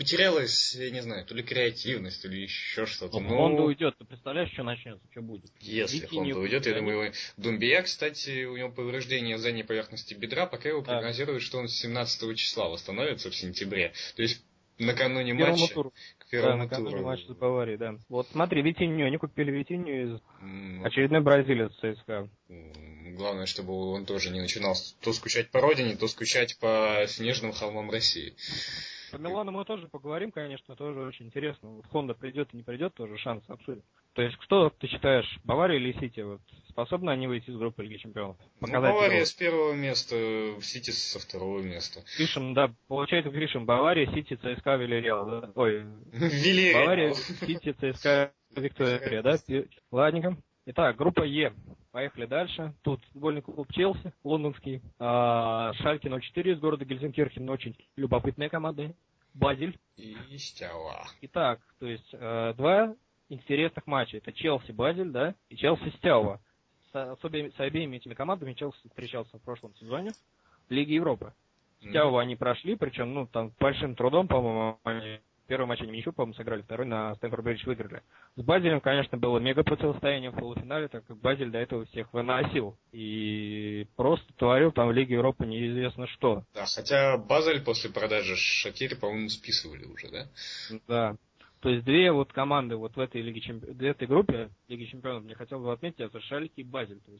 потерялась, 0.00 0.74
я 0.76 0.90
не 0.90 1.02
знаю, 1.02 1.26
то 1.26 1.34
ли 1.34 1.42
креативность, 1.42 2.22
то 2.22 2.28
ли 2.28 2.40
еще 2.40 2.86
что-то. 2.86 3.20
Но, 3.20 3.28
но... 3.28 3.36
Хонда 3.36 3.62
уйдет, 3.64 3.98
ты 3.98 4.06
представляешь, 4.06 4.50
что 4.50 4.62
начнется, 4.62 5.06
что 5.10 5.20
будет? 5.20 5.50
Если 5.60 5.98
Вики 5.98 6.14
Хонда 6.14 6.38
уйдет, 6.38 6.64
я 6.64 6.74
думаю, 6.74 7.12
Думбия, 7.36 7.82
кстати, 7.82 8.46
у 8.46 8.56
него 8.56 8.70
повреждение 8.70 9.36
задней 9.36 9.62
поверхности 9.62 10.14
бедра, 10.14 10.46
пока 10.46 10.70
его 10.70 10.80
прогнозируют, 10.80 11.42
что 11.42 11.58
он 11.58 11.68
с 11.68 11.74
17 11.74 12.34
числа 12.38 12.70
восстановится 12.70 13.30
в 13.30 13.36
сентябре. 13.36 13.92
То 14.16 14.22
есть 14.22 14.42
накануне 14.78 15.34
матча, 15.34 15.74
туру. 15.74 15.92
первому 16.30 16.56
да, 16.56 16.64
накануне 16.64 16.90
туру. 16.92 17.04
матч 17.04 17.26
с 17.26 17.34
Баварией, 17.34 17.76
да. 17.76 17.98
Вот 18.08 18.26
смотри, 18.32 18.62
Витинью, 18.62 19.06
они 19.06 19.18
купили 19.18 19.50
Витинью 19.50 20.02
из 20.04 20.20
mm. 20.42 20.86
очередной 20.86 21.20
бразилец 21.20 21.72
ЦСКА. 21.74 22.26
Главное, 23.18 23.44
чтобы 23.44 23.74
он 23.74 24.06
тоже 24.06 24.30
не 24.30 24.40
начинал 24.40 24.74
то 25.02 25.12
скучать 25.12 25.50
по 25.50 25.60
родине, 25.60 25.96
то 25.96 26.08
скучать 26.08 26.58
по 26.58 27.04
снежным 27.06 27.52
холмам 27.52 27.90
России. 27.90 28.32
По 29.10 29.16
Милану 29.16 29.52
мы 29.52 29.64
тоже 29.64 29.88
поговорим, 29.88 30.30
конечно, 30.30 30.76
тоже 30.76 31.00
очень 31.00 31.26
интересно. 31.26 31.82
Хонда 31.90 32.14
придет 32.14 32.52
и 32.52 32.56
не 32.56 32.62
придет, 32.62 32.94
тоже 32.94 33.16
шанс 33.18 33.42
обсудим. 33.48 33.82
То 34.14 34.22
есть, 34.22 34.36
кто 34.38 34.70
ты 34.70 34.88
считаешь, 34.88 35.38
Бавария 35.44 35.78
или 35.78 35.92
Сити? 36.00 36.20
Вот, 36.20 36.40
способны 36.68 37.10
они 37.10 37.28
выйти 37.28 37.50
из 37.50 37.56
группы 37.56 37.82
Лиги 37.82 37.98
Чемпионов? 37.98 38.36
Ну, 38.60 38.72
Бавария 38.72 39.24
с 39.24 39.32
первого 39.32 39.72
места, 39.72 40.16
Сити 40.60 40.90
со 40.90 41.18
второго 41.20 41.60
места. 41.60 42.02
Пишем, 42.18 42.54
да, 42.54 42.72
получается, 42.88 43.30
пишем 43.30 43.66
Бавария, 43.66 44.12
Сити, 44.12 44.34
ЦСКА, 44.34 44.76
Вильяреал, 44.76 45.26
да? 45.26 45.52
Ой, 45.54 45.84
Вильяреал. 46.12 46.80
Бавария, 46.80 47.14
Сити, 47.14 47.72
ЦСКА, 47.72 48.32
Виктория, 48.56 49.22
да? 49.22 49.36
Ладненько. 49.90 50.36
Итак, 50.66 50.96
группа 50.96 51.22
Е. 51.22 51.52
Поехали 51.90 52.26
дальше. 52.26 52.72
Тут 52.82 53.02
футбольный 53.12 53.42
клуб 53.42 53.66
Челси, 53.72 54.12
лондонский. 54.22 54.82
А, 54.98 55.72
Шальки 55.74 56.08
04 56.08 56.52
из 56.52 56.60
города 56.60 56.84
Гельзенкирхен. 56.84 57.48
Очень 57.48 57.76
любопытная 57.96 58.48
команда. 58.48 58.94
Базель. 59.34 59.78
И 59.96 60.16
Стяла. 60.38 61.04
Итак, 61.22 61.60
то 61.78 61.86
есть 61.86 62.08
э, 62.12 62.54
два 62.56 62.94
интересных 63.28 63.86
матча. 63.86 64.18
Это 64.18 64.32
Челси 64.32 64.72
Базель, 64.72 65.10
да, 65.10 65.34
и 65.48 65.56
Челси 65.56 65.90
Стяува. 65.96 66.40
С, 66.92 67.16
с, 67.20 67.24
обеими, 67.24 67.50
с 67.50 67.60
обеими 67.60 67.96
этими 67.96 68.14
командами 68.14 68.54
Челси 68.54 68.88
встречался 68.88 69.38
в 69.38 69.42
прошлом 69.42 69.74
сезоне 69.76 70.10
в 70.68 70.72
Лиге 70.72 70.96
Европы. 70.96 71.32
Стяува 71.80 72.18
mm-hmm. 72.18 72.22
они 72.22 72.36
прошли, 72.36 72.76
причем, 72.76 73.14
ну, 73.14 73.26
там, 73.26 73.52
большим 73.58 73.94
трудом, 73.94 74.28
по-моему, 74.28 74.78
они 74.84 75.20
Первый 75.50 75.66
матч 75.66 75.80
они 75.80 75.90
ничего, 75.90 76.12
по-моему, 76.12 76.34
сыграли, 76.34 76.62
второй 76.62 76.86
на 76.86 77.12
Стэнфорд 77.16 77.42
Бридж 77.42 77.66
выиграли. 77.66 78.02
С 78.36 78.40
Базелем, 78.40 78.80
конечно, 78.80 79.18
было 79.18 79.40
мега 79.40 79.64
противостояние 79.64 80.30
в 80.30 80.36
полуфинале, 80.36 80.86
так 80.86 81.04
как 81.04 81.16
Базель 81.16 81.50
до 81.50 81.58
этого 81.58 81.86
всех 81.86 82.14
выносил. 82.14 82.78
И 82.92 83.88
просто 83.96 84.32
творил 84.34 84.70
там 84.70 84.86
в 84.86 84.92
Лиге 84.92 85.14
Европы 85.14 85.46
неизвестно 85.46 86.06
что. 86.06 86.44
Да, 86.54 86.66
хотя 86.72 87.18
Базель 87.18 87.64
после 87.64 87.90
продажи 87.90 88.36
Шатири, 88.36 88.94
по-моему, 88.94 89.28
списывали 89.28 89.86
уже, 89.86 90.08
да? 90.12 90.28
Да. 90.86 91.16
То 91.58 91.70
есть 91.70 91.84
две 91.84 92.12
вот 92.12 92.32
команды 92.32 92.76
вот 92.76 92.94
в 92.94 93.00
этой 93.00 93.20
Лиге 93.20 93.40
Чемпионов, 93.40 93.76
в 93.76 93.82
этой 93.82 94.06
группе 94.06 94.50
Лиги 94.68 94.84
Чемпионов, 94.84 95.24
мне 95.24 95.34
хотел 95.34 95.58
бы 95.58 95.72
отметить, 95.72 95.98
это 95.98 96.20
Шальки 96.20 96.60
и 96.60 96.62
Базель. 96.62 97.00
То 97.00 97.10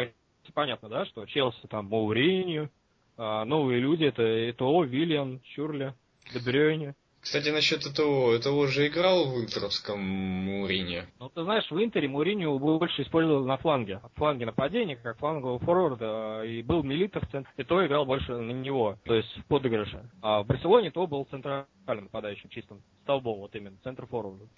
есть 0.00 0.14
понятно, 0.54 0.88
да, 0.88 1.04
что 1.06 1.26
Челси 1.26 1.66
там 1.68 1.86
Мауринью, 1.86 2.70
а 3.16 3.44
новые 3.44 3.80
люди, 3.80 4.04
это 4.04 4.22
Этоо, 4.22 4.84
Вильям, 4.84 5.40
Чурли, 5.40 5.94
Дебрёйне. 6.32 6.94
Кстати, 7.22 7.50
насчет 7.50 7.86
этого, 7.86 8.34
это 8.34 8.50
уже 8.50 8.88
играл 8.88 9.30
в 9.30 9.40
интеровском 9.40 10.00
Мурине. 10.00 11.06
Ну, 11.20 11.28
ты 11.28 11.44
знаешь, 11.44 11.70
в 11.70 11.80
Интере 11.80 12.08
Муриню 12.08 12.58
больше 12.58 13.02
использовал 13.02 13.44
на 13.44 13.58
фланге. 13.58 14.00
В 14.14 14.18
фланге 14.18 14.44
нападения, 14.44 14.96
как 14.96 15.18
флангового 15.18 15.60
форварда, 15.60 16.42
и 16.44 16.62
был 16.62 16.82
Милитов 16.82 17.22
в 17.22 17.30
центре, 17.30 17.52
и 17.56 17.62
то 17.62 17.86
играл 17.86 18.06
больше 18.06 18.32
на 18.32 18.50
него, 18.50 18.98
то 19.04 19.14
есть 19.14 19.28
в 19.36 19.44
подыгрыше. 19.46 20.10
А 20.20 20.42
в 20.42 20.46
Барселоне 20.46 20.90
то 20.90 21.06
был 21.06 21.24
центральным 21.26 21.66
нападающим, 21.86 22.48
чистым, 22.48 22.82
столбом, 23.04 23.38
вот 23.38 23.54
именно, 23.54 23.76
центр 23.84 24.04
форварда. 24.06 24.48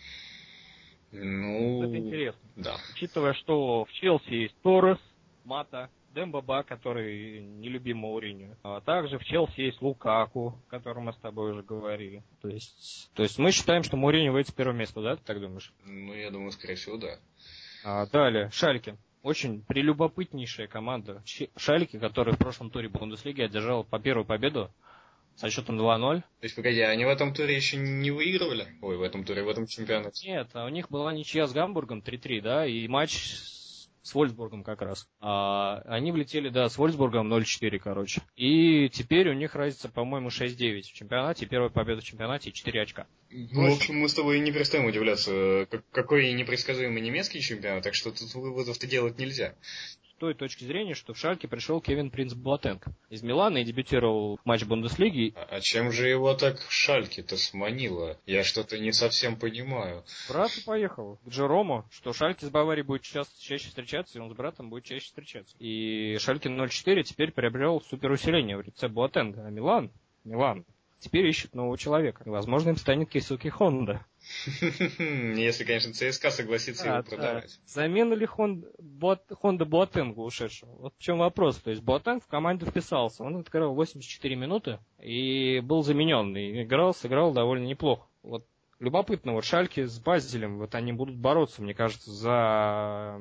Ну, 1.12 1.85
это 1.85 1.98
интересно. 1.98 2.40
Да. 2.57 2.77
Учитывая, 2.94 3.35
что 3.35 3.85
в 3.85 3.92
Челси 3.92 4.33
есть 4.33 4.57
Торрес, 4.62 4.98
Мата, 5.44 5.90
Дембаба, 6.14 6.62
который 6.62 7.40
нелюбим 7.40 7.98
Мауриню. 7.98 8.57
А 8.62 8.81
также 8.81 9.18
в 9.18 9.24
Челси 9.24 9.61
есть 9.61 9.83
Лукаку, 9.83 10.59
о 10.66 10.70
котором 10.70 11.05
мы 11.05 11.12
с 11.12 11.16
тобой 11.16 11.53
уже 11.53 11.62
говорили. 11.62 12.22
То 12.40 12.48
есть, 12.48 13.11
то 13.14 13.22
есть 13.22 13.38
мы 13.38 13.50
считаем, 13.50 13.83
что 13.83 13.96
Мауриню 13.96 14.33
выйдет 14.33 14.50
с 14.50 14.53
первого 14.53 14.77
места, 14.77 15.03
да, 15.03 15.16
ты 15.16 15.22
так 15.24 15.40
думаешь? 15.40 15.72
Ну, 15.85 16.14
я 16.14 16.31
думаю, 16.31 16.53
скорее 16.53 16.77
всего, 16.77 16.96
да. 16.96 17.18
А, 17.85 18.07
далее, 18.07 18.50
Шальки. 18.50 18.96
Очень 19.22 19.62
прелюбопытнейшая 19.62 20.66
команда. 20.66 21.22
Шальки, 21.57 21.98
который 21.98 22.35
в 22.35 22.38
прошлом 22.38 22.70
туре 22.70 22.88
Бундеслиги 22.88 23.40
одержал 23.40 23.83
по 23.83 23.98
первую 23.98 24.27
победу 24.27 24.70
со 25.37 25.50
счетом 25.50 25.81
2-0. 25.81 26.20
То 26.20 26.24
есть, 26.42 26.55
погоди, 26.55 26.81
они 26.81 27.05
в 27.05 27.09
этом 27.09 27.35
туре 27.35 27.57
еще 27.57 27.77
не 27.77 28.11
выигрывали? 28.11 28.66
Ой, 28.83 28.96
в 28.98 29.03
этом 29.03 29.24
туре, 29.24 29.42
в 29.42 29.48
этом 29.48 29.66
чемпионате? 29.66 30.29
Нет, 30.29 30.48
а 30.53 30.66
у 30.66 30.68
них 30.68 30.90
была 30.90 31.12
ничья 31.12 31.46
с 31.46 31.53
Гамбургом 31.53 32.00
3-3, 32.00 32.40
да, 32.40 32.66
и 32.66 32.87
матч 32.87 33.35
с 34.05 34.14
Вольсбургом 34.14 34.62
как 34.62 34.83
раз. 34.83 35.09
А, 35.21 35.83
они 35.87 36.12
влетели, 36.12 36.51
да, 36.51 36.69
с 36.69 36.77
Вольсбургом 36.77 37.33
0-4, 37.33 37.79
короче. 37.79 38.21
И 38.37 38.90
теперь 38.90 39.31
у 39.31 39.33
них 39.33 39.55
разница, 39.55 39.88
по-моему, 39.88 40.29
6-9 40.29 40.83
в 40.83 40.93
чемпионате. 40.93 41.47
Первая 41.47 41.71
победа 41.71 42.03
в 42.03 42.05
чемпионате 42.05 42.51
и 42.51 42.53
4 42.53 42.83
очка. 42.83 43.07
Ну, 43.31 43.71
в 43.71 43.75
общем, 43.75 43.97
мы 43.97 44.09
с 44.09 44.14
тобой 44.14 44.38
не 44.40 44.53
перестаем 44.53 44.85
удивляться, 44.85 45.67
какой 45.90 46.33
непредсказуемый 46.35 47.01
немецкий 47.01 47.40
чемпионат, 47.40 47.83
так 47.83 47.95
что 47.95 48.12
тут 48.12 48.33
выводов-то 48.35 48.87
делать 48.87 49.19
нельзя 49.19 49.55
той 50.18 50.35
точки 50.35 50.64
зрения, 50.64 50.94
что 50.94 51.14
в 51.14 51.18
Шальке 51.18 51.48
пришел 51.48 51.81
Кевин 51.81 52.11
Принц 52.11 52.35
Буатенко 52.35 52.92
из 53.11 53.22
Милана 53.22 53.59
и 53.59 53.64
дебютировал 53.64 54.37
в 54.37 54.46
матч 54.46 54.64
Бундеслиги. 54.64 55.33
А, 55.37 55.57
а 55.57 55.61
чем 55.61 55.92
же 55.92 56.09
его 56.09 56.35
так 56.35 56.61
Шальке-то 56.68 57.37
сманило? 57.37 58.18
Я 58.27 58.44
что-то 58.44 58.79
не 58.79 58.92
совсем 58.92 59.37
понимаю. 59.37 60.05
Брат 60.29 60.50
поехал 60.64 61.18
к 61.24 61.29
Джерому, 61.29 61.85
что 61.90 62.12
Шальке 62.12 62.46
с 62.46 62.50
Баварией 62.50 62.87
будет 62.87 63.03
чаще, 63.03 63.31
чаще 63.38 63.68
встречаться, 63.68 64.18
и 64.18 64.20
он 64.20 64.31
с 64.31 64.35
братом 64.35 64.70
будет 64.70 64.85
чаще 64.85 65.07
встречаться. 65.07 65.55
И 65.59 66.16
Шальке 66.18 66.48
0-4 66.48 67.03
теперь 67.03 67.33
приобрел 67.33 67.81
суперусиление 67.83 68.57
в 68.57 68.62
лице 68.62 68.88
Буатенко. 68.88 69.46
А 69.46 69.50
Милан, 69.50 69.90
Милан, 70.24 70.64
теперь 71.05 71.27
ищет 71.27 71.55
нового 71.55 71.77
человека. 71.77 72.23
возможно, 72.25 72.71
им 72.71 72.77
станет 72.77 73.11
Кисуки 73.11 73.49
Хонда. 73.49 74.05
Если, 74.99 75.64
конечно, 75.64 75.93
ЦСКА 75.93 76.31
согласится 76.31 76.88
его 76.88 77.03
продавать. 77.03 77.61
Замена 77.67 78.14
ли 78.14 78.25
Хонда, 78.27 78.67
Буатенга 78.79 80.21
ушедшего? 80.21 80.71
Вот 80.77 80.95
в 80.97 81.03
чем 81.03 81.19
вопрос. 81.19 81.59
То 81.59 81.71
есть 81.71 81.83
Буатенг 81.83 82.25
в 82.25 82.27
команду 82.27 82.67
вписался. 82.67 83.23
Он 83.23 83.37
отыграл 83.37 83.75
84 83.75 84.35
минуты 84.35 84.79
и 84.99 85.61
был 85.61 85.83
заменен. 85.83 86.35
И 86.37 86.62
играл, 86.62 86.95
сыграл 86.95 87.33
довольно 87.33 87.67
неплохо. 87.67 88.07
Вот 88.23 88.47
любопытно, 88.81 89.33
вот 89.33 89.45
Шальки 89.45 89.85
с 89.85 89.99
Базелем, 89.99 90.59
вот 90.59 90.75
они 90.75 90.93
будут 90.93 91.17
бороться, 91.17 91.61
мне 91.62 91.75
кажется, 91.75 92.11
за 92.11 93.21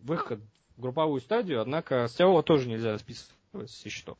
выход 0.00 0.40
в 0.76 0.80
групповую 0.80 1.20
стадию, 1.20 1.60
однако 1.60 2.08
Стяова 2.08 2.42
тоже 2.42 2.68
нельзя 2.68 2.98
списывать 2.98 3.70
со 3.70 3.88
счетов. 3.88 4.18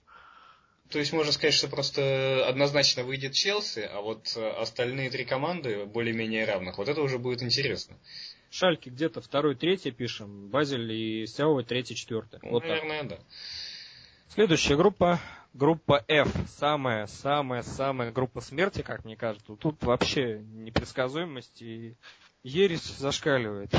То 0.91 0.99
есть 0.99 1.13
можно 1.13 1.31
сказать, 1.31 1.55
что 1.55 1.69
просто 1.69 2.45
однозначно 2.47 3.05
выйдет 3.05 3.33
Челси, 3.33 3.89
а 3.93 4.01
вот 4.01 4.33
э, 4.37 4.51
остальные 4.51 5.11
три 5.11 5.25
команды 5.25 5.85
более-менее 5.85 6.45
равных. 6.45 6.79
Вот 6.79 6.89
это 6.89 7.01
уже 7.01 7.19
будет 7.19 7.43
интересно. 7.43 7.97
Шальки 8.51 8.89
где-то 8.89 9.21
второй, 9.21 9.55
третий 9.55 9.93
пишем, 9.93 10.49
Базель 10.49 10.91
и 10.93 11.27
Сяова 11.27 11.63
третий, 11.63 11.95
четвертый. 11.95 12.41
Вот 12.43 12.65
Наверное, 12.65 13.01
так. 13.05 13.09
да. 13.09 13.19
Следующая 14.35 14.77
группа, 14.77 15.21
группа 15.55 16.05
F, 16.09 16.29
самая, 16.59 17.07
самая, 17.07 17.63
самая 17.63 18.11
группа 18.11 18.41
смерти, 18.41 18.83
как 18.83 19.05
мне 19.05 19.17
кажется. 19.17 19.55
Тут 19.55 19.83
вообще 19.85 20.41
непредсказуемость 20.41 21.63
и 21.63 21.95
ересь 22.43 22.97
зашкаливает. 22.99 23.71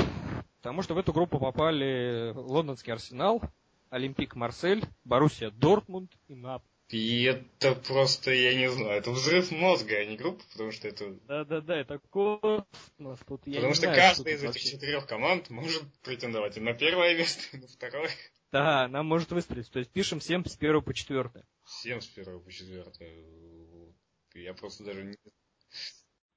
Потому 0.62 0.80
что 0.80 0.94
в 0.94 0.98
эту 0.98 1.12
группу 1.12 1.38
попали 1.38 2.32
лондонский 2.34 2.92
Арсенал, 2.92 3.42
Олимпик 3.90 4.34
Марсель, 4.34 4.84
Боруссия 5.04 5.50
Дортмунд 5.50 6.10
и 6.28 6.34
Нап. 6.34 6.62
И 6.92 7.22
это 7.22 7.74
просто, 7.74 8.32
я 8.32 8.54
не 8.54 8.70
знаю, 8.70 8.98
это 8.98 9.10
взрыв 9.12 9.50
мозга, 9.50 9.96
а 9.96 10.04
не 10.04 10.18
группа, 10.18 10.44
потому 10.52 10.72
что 10.72 10.88
это... 10.88 11.14
Да-да-да, 11.26 11.80
это 11.80 11.98
космос. 12.10 13.18
Тут 13.26 13.46
я 13.46 13.56
потому 13.56 13.72
что 13.72 13.84
знаю, 13.84 13.96
каждая 13.96 14.34
из 14.34 14.40
этих 14.40 14.48
вообще... 14.48 14.70
четырех 14.72 15.06
команд 15.06 15.48
может 15.48 15.82
претендовать 16.02 16.58
и 16.58 16.60
на 16.60 16.74
первое 16.74 17.16
место, 17.16 17.42
и 17.56 17.60
на 17.60 17.66
второе. 17.66 18.10
Да, 18.52 18.84
она 18.84 19.02
может 19.02 19.32
выстрелить. 19.32 19.70
То 19.70 19.78
есть 19.78 19.90
пишем 19.90 20.20
всем 20.20 20.44
с 20.44 20.54
первого 20.54 20.82
по 20.82 20.92
четвертое. 20.92 21.46
Всем 21.64 22.02
с 22.02 22.06
первого 22.08 22.40
по 22.40 22.52
четвертое. 22.52 23.24
Я 24.34 24.52
просто 24.52 24.84
даже 24.84 25.02
не 25.02 25.16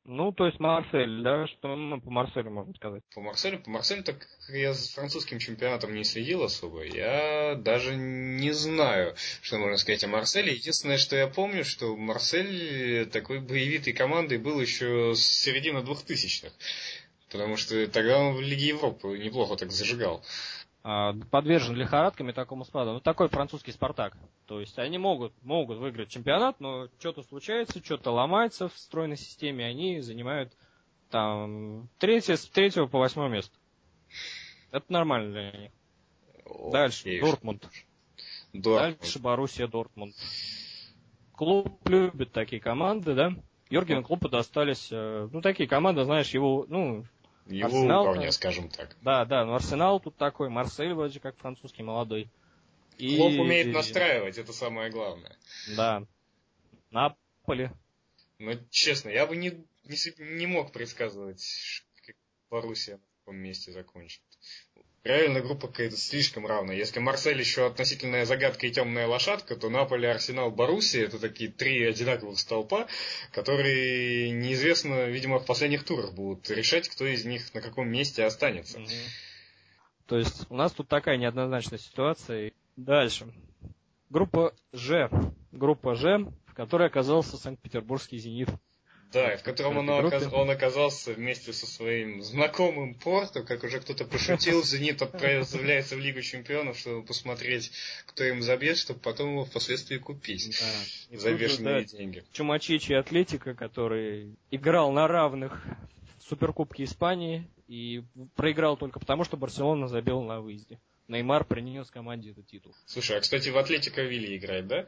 ну, 0.05 0.31
то 0.31 0.45
есть 0.45 0.59
Марсель, 0.59 1.23
да, 1.23 1.47
что 1.47 1.75
ну, 1.75 1.99
по 1.99 2.11
Марселю 2.11 2.51
можно 2.51 2.73
сказать? 2.75 3.01
По 3.13 3.21
Марселю, 3.21 3.59
по 3.59 3.71
Марселю, 3.71 4.03
так 4.03 4.27
я 4.49 4.73
с 4.73 4.89
французским 4.89 5.39
чемпионатом 5.39 5.95
не 5.95 6.03
следил 6.03 6.43
особо. 6.43 6.83
Я 6.83 7.55
даже 7.55 7.95
не 7.95 8.51
знаю, 8.51 9.15
что 9.41 9.57
можно 9.57 9.77
сказать 9.77 10.03
о 10.03 10.07
Марселе. 10.07 10.53
Единственное, 10.53 10.97
что 10.97 11.15
я 11.15 11.27
помню, 11.27 11.65
что 11.65 11.97
Марсель 11.97 13.09
такой 13.09 13.39
боевитой 13.39 13.93
командой 13.93 14.37
был 14.37 14.61
еще 14.61 15.15
с 15.15 15.21
середины 15.21 15.81
двухтысячных. 15.81 16.53
Потому 17.31 17.57
что 17.57 17.87
тогда 17.87 18.19
он 18.19 18.35
в 18.35 18.41
Лиге 18.41 18.67
Европы 18.67 19.17
неплохо 19.17 19.55
так 19.55 19.71
зажигал. 19.71 20.23
А, 20.23 20.54
подвержен 21.31 21.75
лихорадками 21.75 22.31
такому 22.31 22.63
спаду. 22.63 22.93
Ну, 22.93 22.99
такой 22.99 23.27
французский 23.27 23.71
Спартак. 23.71 24.15
То 24.45 24.59
есть 24.59 24.77
они 24.77 24.99
могут, 24.99 25.33
могут 25.41 25.79
выиграть 25.79 26.09
чемпионат, 26.09 26.59
но 26.59 26.89
что-то 26.99 27.23
случается, 27.23 27.83
что-то 27.83 28.11
ломается 28.11 28.69
в 28.69 28.77
стройной 28.77 29.17
системе, 29.17 29.65
они 29.65 29.99
занимают 30.01 30.53
там 31.09 31.89
третье, 31.97 32.35
с 32.35 32.45
третьего 32.45 32.85
по 32.85 32.99
восьмое 32.99 33.29
место. 33.29 33.57
Это 34.71 34.85
нормально 34.93 35.31
для 35.31 35.51
них. 35.61 35.71
О, 36.45 36.69
Дальше. 36.71 37.19
Дортмунд. 37.19 37.67
Дортмунд. 38.53 38.99
Дальше 38.99 39.19
Боруссия 39.19 39.67
Дортмунд. 39.67 40.13
Клуб 41.31 41.79
любит 41.89 42.31
такие 42.31 42.61
команды, 42.61 43.15
да? 43.15 43.33
Йоргену 43.71 44.03
Клопу 44.03 44.29
достались, 44.29 44.89
э, 44.91 45.27
ну, 45.31 45.41
такие 45.41 45.67
команды, 45.67 46.03
знаешь, 46.03 46.29
его, 46.29 46.65
ну, 46.69 47.05
Его 47.45 47.67
Арсенал, 47.67 48.03
уровня, 48.03 48.31
скажем 48.31 48.69
так. 48.69 48.95
да, 49.01 49.23
да, 49.25 49.45
ну, 49.45 49.53
Арсенал 49.53 49.99
тут 49.99 50.15
такой, 50.17 50.49
Марсель 50.49 50.93
вроде 50.93 51.19
как 51.19 51.37
французский 51.37 51.83
молодой. 51.83 52.29
И- 52.97 53.17
Клоп 53.17 53.33
умеет 53.39 53.73
настраивать, 53.73 54.37
это 54.37 54.53
самое 54.53 54.89
главное. 54.89 55.35
Да. 55.75 56.03
Наполи. 56.91 57.69
Но, 58.39 58.53
честно, 58.69 59.09
я 59.09 59.25
бы 59.27 59.35
не, 59.35 59.51
не, 59.83 60.37
не 60.37 60.47
мог 60.47 60.71
предсказывать, 60.71 61.83
как 62.05 62.15
Боруссия 62.49 62.95
на 62.95 63.03
каком 63.19 63.37
месте 63.37 63.71
закончит. 63.71 64.21
Реально 65.05 65.41
группа 65.41 65.67
какая-то 65.67 65.97
слишком 65.97 66.47
равная. 66.47 66.75
Если 66.75 66.99
Марсель 66.99 67.39
еще 67.39 67.67
относительная 67.67 68.25
загадка 68.25 68.65
и 68.65 68.71
темная 68.71 69.05
лошадка, 69.05 69.55
то 69.55 69.69
Наполе, 69.69 70.09
Арсенал, 70.09 70.49
Боруссия 70.49 71.05
это 71.05 71.19
такие 71.19 71.51
три 71.51 71.83
одинаковых 71.83 72.39
столпа, 72.39 72.87
которые 73.31 74.31
неизвестно, 74.31 75.05
видимо, 75.05 75.37
в 75.37 75.45
последних 75.45 75.83
турах 75.83 76.13
будут 76.13 76.49
решать, 76.49 76.89
кто 76.89 77.05
из 77.05 77.23
них 77.23 77.53
на 77.53 77.61
каком 77.61 77.87
месте 77.87 78.25
останется. 78.25 78.79
Мгм. 78.79 78.89
То 80.07 80.17
есть 80.17 80.47
у 80.49 80.55
нас 80.55 80.71
тут 80.71 80.87
такая 80.87 81.17
неоднозначная 81.17 81.77
ситуация. 81.77 82.51
Дальше. 82.75 83.31
Группа 84.09 84.55
Ж. 84.73 85.11
Группа 85.51 85.93
Ж, 85.93 86.25
в 86.47 86.55
которой 86.55 86.87
оказался 86.87 87.37
Санкт-Петербургский 87.37 88.17
«Зенит». 88.17 88.49
Да, 89.15 89.37
в 89.37 89.43
котором 89.43 89.77
он, 89.77 89.89
оказ- 89.89 90.27
он 90.33 90.49
оказался 90.49 91.13
вместе 91.13 91.53
со 91.53 91.65
своим 91.65 92.21
знакомым 92.21 92.95
Порту, 92.95 93.45
как 93.45 93.63
уже 93.63 93.79
кто-то 93.79 94.03
пошутил, 94.03 94.61
Зенит 94.61 95.01
отправляется 95.01 95.95
в 95.95 96.01
Лигу 96.01 96.21
Чемпионов, 96.21 96.77
чтобы 96.77 97.01
посмотреть, 97.01 97.71
кто 98.07 98.25
им 98.25 98.41
забьет, 98.41 98.77
чтобы 98.77 98.99
потом 98.99 99.29
его 99.29 99.45
впоследствии 99.45 99.99
купить 99.99 100.59
Да. 101.11 101.17
За 101.17 101.33
бешеные 101.33 101.85
да, 101.85 101.97
деньги. 101.97 102.25
Чумачичи 102.33 102.91
Атлетика, 102.91 103.53
который 103.53 104.35
играл 104.51 104.91
на 104.91 105.07
равных 105.07 105.63
в 106.19 106.23
Суперкубке 106.27 106.83
Испании 106.83 107.47
и 107.69 108.03
проиграл 108.35 108.75
только 108.75 108.99
потому, 108.99 109.23
что 109.23 109.37
Барселона 109.37 109.87
забил 109.87 110.23
на 110.23 110.41
выезде. 110.41 110.77
Неймар 111.07 111.45
принес 111.45 111.89
команде 111.89 112.31
этот 112.31 112.47
титул. 112.47 112.75
Слушай, 112.85 113.19
а 113.19 113.21
кстати, 113.21 113.47
в 113.47 113.57
Атлетико 113.57 114.01
Вилли 114.01 114.35
играет, 114.35 114.67
да? 114.67 114.85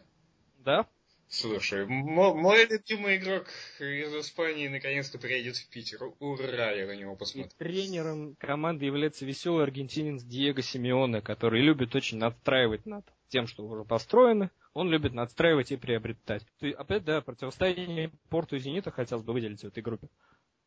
Да? 0.65 0.85
Слушай, 1.29 1.85
мо- 1.85 2.33
мой 2.33 2.65
любимый 2.67 3.17
игрок 3.17 3.47
из 3.79 4.13
Испании 4.15 4.69
наконец-то 4.69 5.17
приедет 5.19 5.57
в 5.57 5.67
Питер. 5.67 5.99
Ура, 6.19 6.71
я 6.71 6.87
на 6.87 6.95
него 6.95 7.13
И 7.13 7.17
посмотрю. 7.17 7.51
тренером 7.57 8.35
команды 8.35 8.85
является 8.85 9.25
веселый 9.25 9.63
аргентинец 9.63 10.23
Диего 10.23 10.61
Симеоне, 10.61 11.21
который 11.21 11.61
любит 11.61 11.93
очень 11.95 12.17
надстраивать 12.17 12.85
над 12.85 13.05
тем, 13.27 13.45
что 13.47 13.67
уже 13.67 13.83
построено. 13.83 14.51
Он 14.73 14.89
любит 14.89 15.13
надстраивать 15.13 15.71
и 15.71 15.75
приобретать. 15.75 16.45
То 16.59 16.67
есть, 16.67 16.79
опять, 16.79 17.03
да, 17.03 17.19
противостояние 17.19 18.11
Порту 18.29 18.55
и 18.55 18.59
Зенита 18.59 18.91
хотелось 18.91 19.25
бы 19.25 19.33
выделить 19.33 19.61
в 19.61 19.67
этой 19.67 19.83
группе. 19.83 20.07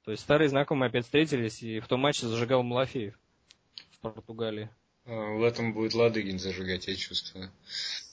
То 0.04 0.10
есть 0.10 0.22
старые 0.22 0.48
знакомые 0.50 0.88
опять 0.88 1.04
встретились, 1.04 1.62
и 1.62 1.80
в 1.80 1.86
том 1.86 2.00
матче 2.00 2.26
зажигал 2.26 2.62
Малафеев 2.62 3.18
в 3.92 3.98
Португалии. 4.00 4.68
А, 5.06 5.10
В 5.36 5.42
этом 5.42 5.72
будет 5.72 5.94
Ладыгин 5.94 6.38
зажигать, 6.38 6.86
я 6.86 6.96
чувствую. 6.96 7.50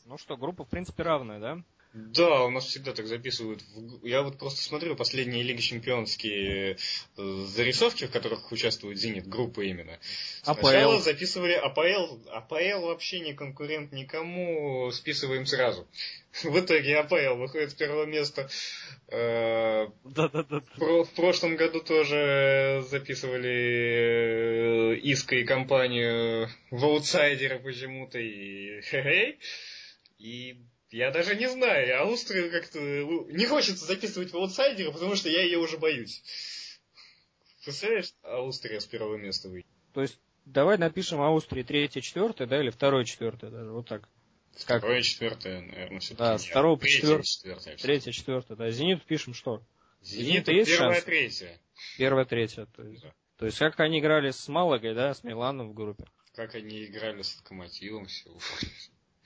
Ну 0.05 0.17
что, 0.17 0.37
группа 0.37 0.63
в 0.63 0.69
принципе 0.69 1.03
равная, 1.03 1.39
да? 1.39 1.63
Да, 1.93 2.43
у 2.43 2.49
нас 2.49 2.65
всегда 2.65 2.93
так 2.93 3.07
записывают. 3.07 3.63
Я 4.03 4.21
вот 4.21 4.37
просто 4.37 4.61
смотрю 4.61 4.95
последние 4.95 5.41
Лиги 5.41 5.61
Чемпионские 5.61 6.77
э, 7.17 7.45
зарисовки, 7.45 8.05
в 8.05 8.11
которых 8.11 8.51
участвует 8.51 8.99
Зенит, 8.99 9.27
группы 9.27 9.67
именно. 9.67 9.97
Сначала 10.43 10.95
АПЛ. 10.95 11.03
записывали 11.03 11.53
АПЛ. 11.53 12.29
АПЛ 12.29 12.85
вообще 12.85 13.21
не 13.21 13.33
конкурент 13.33 13.93
никому, 13.93 14.91
списываем 14.91 15.45
сразу. 15.45 15.87
В 16.43 16.59
итоге 16.59 16.97
АПЛ 16.97 17.37
выходит 17.37 17.71
с 17.71 17.73
первого 17.73 18.05
места. 18.05 18.49
Э, 19.07 19.87
Да-да-да. 20.03 20.61
в 20.75 21.09
прошлом 21.15 21.55
году 21.55 21.81
тоже 21.81 22.83
записывали 22.89 24.93
э, 24.93 24.99
Иска 24.99 25.37
и 25.37 25.45
компанию 25.45 26.49
в 26.69 26.85
аутсайдеры 26.85 27.59
почему-то 27.59 28.19
и. 28.19 28.81
И 30.19 30.57
я 30.89 31.11
даже 31.11 31.35
не 31.35 31.49
знаю, 31.49 32.01
Аустрию 32.01 32.51
как-то 32.51 32.79
ну, 32.79 33.27
не 33.29 33.45
хочется 33.45 33.85
записывать 33.85 34.31
в 34.31 34.37
аутсайдеры, 34.37 34.91
потому 34.91 35.15
что 35.15 35.29
я 35.29 35.43
ее 35.43 35.57
уже 35.57 35.77
боюсь. 35.77 36.23
Представляешь, 37.63 38.13
Аустрия 38.23 38.79
с 38.79 38.85
первого 38.85 39.17
места 39.17 39.49
выйдет. 39.49 39.67
То 39.93 40.01
есть 40.01 40.19
давай 40.45 40.77
напишем 40.77 41.21
Австрии 41.21 41.63
третье, 41.63 42.01
четвертое, 42.01 42.47
да, 42.47 42.61
или 42.61 42.69
второе, 42.69 43.03
четвертое 43.03 43.49
даже, 43.49 43.71
вот 43.71 43.87
так. 43.87 44.07
Как? 44.65 44.79
Второе, 44.79 45.01
четвертое, 45.01 45.61
наверное, 45.61 45.99
все-таки. 45.99 46.19
Да, 46.23 46.37
с 46.37 46.45
второго 46.45 46.77
по 46.77 46.87
четвертое. 46.87 47.23
четвертое. 47.23 47.75
Третье, 47.77 48.11
четвертое, 48.11 48.55
да. 48.55 48.71
Зенит 48.71 49.05
пишем 49.05 49.33
что? 49.33 49.61
Зенит, 50.01 50.25
Зенита 50.25 50.51
есть 50.51 50.71
первое, 50.71 50.93
шанс? 50.93 51.03
третье. 51.05 51.59
Первое, 51.97 52.25
третье. 52.25 52.65
То 52.75 52.83
есть, 52.83 53.03
Да. 53.03 53.13
то 53.37 53.45
есть 53.45 53.57
как 53.59 53.79
они 53.81 53.99
играли 53.99 54.31
с 54.31 54.47
Малагой, 54.47 54.95
да, 54.95 55.13
с 55.13 55.23
Миланом 55.23 55.69
в 55.69 55.73
группе. 55.73 56.05
Как 56.33 56.55
они 56.55 56.85
играли 56.85 57.21
с 57.21 57.37
Локомотивом, 57.37 58.05
все. 58.05 58.31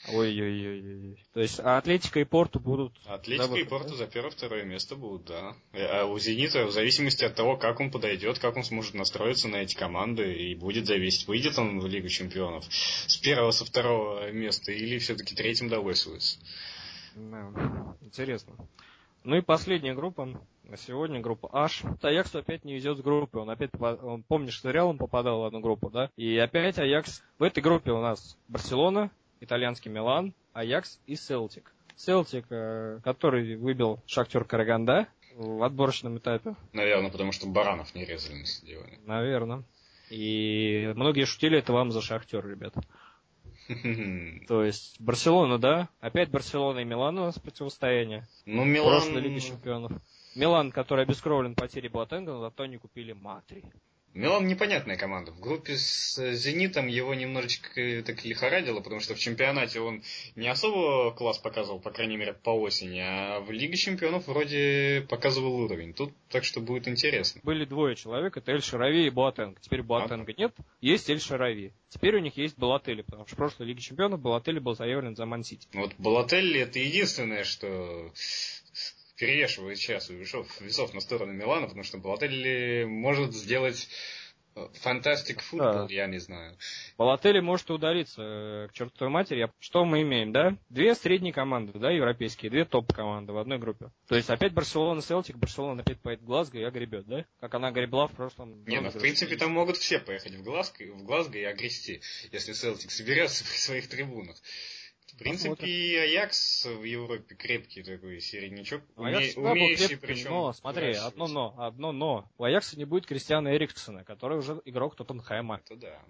Ой-ой-ой. 0.08 1.24
То 1.34 1.42
есть 1.42 1.60
а 1.60 1.78
Атлетика 1.78 2.20
и 2.20 2.24
Порту 2.24 2.60
будут... 2.60 2.94
Атлетика 3.06 3.48
за 3.48 3.56
и 3.58 3.64
Порту 3.64 3.90
да? 3.90 3.96
за 3.98 4.08
первое-второе 4.08 4.64
место 4.64 4.96
будут, 4.96 5.26
да. 5.26 5.56
А 5.74 6.06
у 6.06 6.18
Зенита, 6.18 6.66
в 6.66 6.72
зависимости 6.72 7.24
от 7.24 7.36
того, 7.36 7.56
как 7.56 7.80
он 7.80 7.92
подойдет, 7.92 8.40
как 8.40 8.58
он 8.58 8.64
сможет 8.64 8.96
настроиться 8.96 9.48
на 9.48 9.58
эти 9.58 9.76
команды, 9.76 10.34
и 10.34 10.56
будет 10.56 10.88
зависеть, 10.88 11.28
выйдет 11.28 11.58
он 11.60 11.80
в 11.80 11.88
Лигу 11.88 12.08
Чемпионов 12.08 12.66
с 12.70 13.18
первого, 13.18 13.52
со 13.52 13.64
второго 13.64 14.32
места, 14.32 14.72
или 14.72 14.98
все-таки 14.98 15.36
третьим 15.36 15.70
довольствуется. 15.70 16.40
Да, 17.16 17.96
интересно. 18.02 18.56
Ну 19.24 19.36
и 19.36 19.42
последняя 19.42 19.94
группа 19.94 20.26
на 20.64 20.78
сегодня, 20.78 21.20
группа 21.20 21.48
H. 21.54 21.84
Аяксу 22.02 22.40
опять 22.40 22.66
не 22.66 22.74
везет 22.74 22.98
с 22.98 23.02
группы. 23.02 23.38
Он 23.38 23.50
опять, 23.50 23.70
он, 23.80 24.24
помнишь, 24.24 24.54
что 24.54 24.72
Реал 24.72 24.90
он 24.90 24.98
попадал 24.98 25.42
в 25.42 25.46
одну 25.46 25.60
группу, 25.60 25.90
да? 25.90 26.10
И 26.16 26.38
опять 26.38 26.80
Аякс. 26.80 27.22
В 27.38 27.44
этой 27.44 27.62
группе 27.62 27.92
у 27.92 28.02
нас 28.02 28.38
Барселона, 28.48 29.12
итальянский 29.42 29.92
Милан, 29.92 30.34
Аякс 30.54 31.00
и 31.08 31.16
Селтик. 31.16 31.74
Селтик, 31.98 32.46
э, 32.50 33.00
который 33.04 33.56
выбил 33.58 34.00
Шахтер 34.06 34.46
Караганда 34.46 35.08
в 35.36 35.64
отборочном 35.64 36.18
этапе, 36.18 36.56
Наверное, 36.74 37.12
потому 37.12 37.32
что 37.32 37.48
баранов 37.48 37.94
не 37.96 38.06
резали 38.06 38.40
на 38.40 38.46
стадионе. 38.46 39.00
наверное. 39.06 39.64
И 40.10 40.92
многие 40.96 41.26
шутили, 41.26 41.58
это 41.58 41.74
вам 41.74 41.92
за 41.92 42.02
Шахтер, 42.02 42.46
ребята. 42.48 42.82
То 44.48 44.64
есть 44.64 45.00
Барселона, 45.00 45.58
да? 45.58 45.90
Опять 46.02 46.30
Барселона 46.30 46.80
и 46.80 46.84
Милан 46.84 47.18
у 47.20 47.26
нас 47.26 47.40
противостояние. 47.40 48.28
Ну, 48.46 48.64
Прошлой 48.84 49.22
Лиги 49.22 49.36
Милан... 49.36 49.42
Чемпионов. 49.42 49.92
Милан, 50.36 50.72
который 50.72 51.04
обескровлен 51.04 51.56
потерей 51.56 51.90
Буатенга, 51.90 52.34
но 52.34 52.40
зато 52.42 52.66
не 52.66 52.78
купили 52.78 53.14
Матри. 53.14 53.64
Милан 54.14 54.46
непонятная 54.46 54.98
команда. 54.98 55.32
В 55.32 55.40
группе 55.40 55.78
с 55.78 56.20
э, 56.20 56.34
Зенитом 56.34 56.88
его 56.88 57.14
немножечко 57.14 57.80
э, 57.80 58.04
так 58.04 58.26
лихорадило, 58.26 58.82
потому 58.82 59.00
что 59.00 59.16
в 59.16 59.20
чемпионате 59.20 59.80
он 59.80 60.04
не 60.36 60.50
особо 60.50 61.12
класс 61.12 61.38
показывал, 61.38 61.80
по 61.80 61.92
крайней 61.92 62.18
мере, 62.18 62.34
по 62.34 62.50
осени, 62.50 63.00
а 63.00 63.40
в 63.40 63.52
Лиге 63.52 63.78
Чемпионов 63.78 64.28
вроде 64.28 65.06
показывал 65.10 65.56
уровень. 65.62 65.94
Тут 65.94 66.14
так 66.30 66.44
что 66.44 66.60
будет 66.60 66.90
интересно. 66.90 67.40
Были 67.44 67.64
двое 67.64 67.96
человек, 67.96 68.36
это 68.36 68.52
Эль 68.52 68.62
Шарави 68.62 69.08
и 69.08 69.10
Буатенг. 69.10 69.62
Теперь 69.62 69.82
Буатенга 69.82 70.34
нет, 70.38 70.54
есть 70.82 71.10
Эль 71.10 71.22
Шарави. 71.22 71.72
Теперь 71.88 72.16
у 72.16 72.20
них 72.20 72.36
есть 72.38 72.58
Балатели, 72.58 73.02
потому 73.02 73.26
что 73.26 73.36
в 73.36 73.38
прошлой 73.38 73.68
Лиге 73.68 73.82
Чемпионов 73.82 74.20
Балатели 74.20 74.60
был 74.60 74.76
заявлен 74.76 75.16
за 75.16 75.26
Мансити. 75.26 75.68
Вот 75.74 75.94
Балателли 75.98 76.60
это 76.60 76.80
единственное, 76.80 77.44
что 77.44 78.12
перевешивает 79.22 79.78
сейчас 79.78 80.10
весов, 80.10 80.60
весов 80.60 80.96
на 80.96 81.00
сторону 81.00 81.32
Милана, 81.32 81.68
потому 81.68 81.84
что 81.84 82.00
Балателли 82.00 82.86
может 82.86 83.36
сделать 83.36 83.88
фантастик 84.82 85.42
футбол, 85.42 85.88
Да. 85.88 85.88
я 85.90 86.08
не 86.08 86.18
знаю. 86.18 86.58
Балатели 86.98 87.40
может 87.40 87.70
и 87.70 87.74
удалиться 87.74 88.22
э, 88.22 88.68
к 88.68 88.74
чертовой 88.74 89.14
матери. 89.14 89.50
Что 89.60 89.86
мы 89.86 90.02
имеем, 90.02 90.32
да? 90.32 90.58
Две 90.70 90.96
средние 90.96 91.34
команды, 91.34 91.78
да, 91.78 91.92
европейские, 91.92 92.50
две 92.50 92.66
топ-команды 92.66 93.32
в 93.32 93.38
одной 93.38 93.60
группе. 93.60 93.92
То 94.08 94.16
есть 94.16 94.30
опять 94.32 94.54
Барселона 94.54 95.02
Селтик, 95.02 95.38
Барселона 95.38 95.84
опять 95.84 96.02
поедет 96.02 96.24
в 96.24 96.26
Глазго 96.26 96.58
и 96.58 96.64
огребет, 96.64 97.06
да? 97.06 97.24
Как 97.40 97.54
она 97.54 97.72
гребла 97.72 98.08
в 98.08 98.14
прошлом 98.14 98.66
Не, 98.66 98.82
ну 98.82 98.90
в 98.90 98.98
принципе 98.98 99.38
там 99.38 99.52
могут 99.52 99.78
все 99.78 100.00
поехать 100.00 100.34
в 100.34 100.44
Глазго, 100.44 100.84
в 100.96 101.04
Глазго 101.04 101.38
и 101.38 101.44
огрести, 101.44 102.02
если 102.32 102.54
Селтик 102.54 102.90
соберется 102.90 103.44
при 103.50 103.58
своих 103.58 103.88
трибунах. 103.88 104.36
В 105.14 105.18
принципе, 105.18 106.02
Аякс 106.02 106.66
в 106.66 106.84
Европе 106.84 107.36
крепкий 107.36 107.84
такой 107.84 108.22
середнячок, 108.22 108.84
уме- 108.96 109.34
умеющий 109.36 109.88
крепким, 109.88 110.00
причем 110.00 110.30
но, 110.32 110.54
смотри, 110.54 110.94
одно 110.94 111.28
но, 111.28 111.56
одно 111.58 111.92
но. 111.92 112.30
У 112.38 112.44
Аякса 112.44 112.78
не 112.78 112.86
будет 112.86 113.06
Кристиана 113.06 113.56
Эриксона, 113.56 114.04
который 114.04 114.38
уже 114.38 114.62
игрок 114.66 114.96
Тоттенхэма. 114.96 115.62
Это 115.66 115.76
да. 115.76 116.02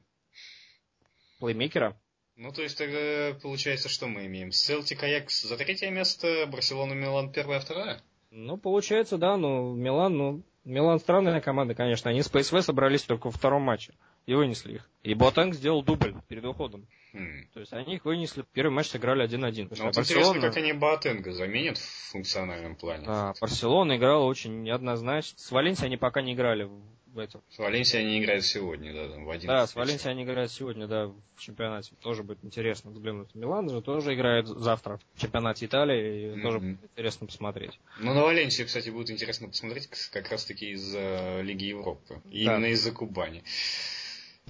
Плеймейкера. 1.39 1.99
Ну, 2.35 2.51
то 2.51 2.61
есть 2.61 2.77
тогда 2.77 3.37
получается, 3.41 3.89
что 3.89 4.07
мы 4.07 4.25
имеем? 4.27 4.51
Селтик, 4.51 5.03
Аякс 5.03 5.43
за 5.43 5.57
третье 5.57 5.89
место, 5.89 6.45
Барселона, 6.47 6.93
Милан 6.93 7.31
первое, 7.31 7.59
второе? 7.59 8.01
Ну, 8.29 8.57
получается, 8.57 9.17
да, 9.17 9.35
ну, 9.37 9.75
Милан, 9.75 10.17
ну, 10.17 10.43
Милан 10.63 10.99
странная 10.99 11.41
команда, 11.41 11.75
конечно. 11.75 12.09
Они 12.09 12.21
с 12.21 12.29
ПСВ 12.29 12.61
собрались 12.61 13.03
только 13.03 13.27
во 13.27 13.31
втором 13.31 13.63
матче. 13.63 13.93
И 14.25 14.33
вынесли 14.33 14.75
их. 14.75 14.89
И 15.03 15.13
Ботанг 15.13 15.55
сделал 15.55 15.81
дубль 15.83 16.13
перед 16.27 16.45
уходом. 16.45 16.87
Хм. 17.13 17.47
То 17.53 17.59
есть 17.59 17.73
они 17.73 17.95
их 17.95 18.05
вынесли, 18.05 18.45
первый 18.53 18.71
матч 18.71 18.87
сыграли 18.87 19.23
1-1. 19.27 19.63
Ну, 19.63 19.67
вот 19.69 19.75
что 19.77 20.01
интересно, 20.01 20.01
Барселона, 20.01 20.41
как 20.41 20.57
они 20.57 20.73
Боатенга 20.73 21.33
заменят 21.33 21.77
в 21.77 22.09
функциональном 22.11 22.75
плане. 22.75 23.03
а, 23.07 23.33
Барселона 23.41 23.97
играла 23.97 24.23
очень 24.25 24.61
неоднозначно. 24.63 25.37
С 25.39 25.51
Валенсией 25.51 25.87
они 25.87 25.97
пока 25.97 26.21
не 26.21 26.33
играли 26.33 26.63
в- 26.63 27.19
этом. 27.19 27.41
С 27.49 27.57
Валенсией 27.59 28.05
они 28.05 28.19
играют 28.23 28.45
сегодня, 28.45 28.93
да, 28.93 29.09
там, 29.09 29.25
в 29.25 29.29
11 29.29 29.47
Да, 29.47 29.67
с 29.67 29.75
Валенсией 29.75 30.11
они 30.11 30.23
играют 30.23 30.49
сегодня, 30.49 30.87
да, 30.87 31.07
в 31.07 31.15
чемпионате. 31.39 31.93
Тоже 31.99 32.23
будет 32.23 32.37
интересно 32.45 32.91
взглянуть. 32.91 33.35
Милан 33.35 33.69
же 33.69 33.81
тоже 33.81 34.13
играет 34.13 34.47
завтра 34.47 34.97
в 35.15 35.19
чемпионате 35.19 35.65
Италии, 35.65 36.37
и 36.37 36.41
тоже 36.41 36.59
Мгм. 36.59 36.75
будет 36.75 36.89
интересно 36.91 37.27
посмотреть. 37.27 37.77
Ну, 37.99 38.13
на 38.13 38.21
Валенсию, 38.23 38.65
кстати, 38.67 38.89
будет 38.91 39.09
интересно 39.11 39.49
посмотреть 39.49 39.87
как 40.13 40.29
раз-таки 40.31 40.69
из-за 40.71 41.41
Лиги 41.41 41.65
Европы. 41.65 42.21
И 42.31 42.45
Да. 42.45 42.53
именно 42.55 42.67
из-за 42.67 42.93
Кубани. 42.93 43.43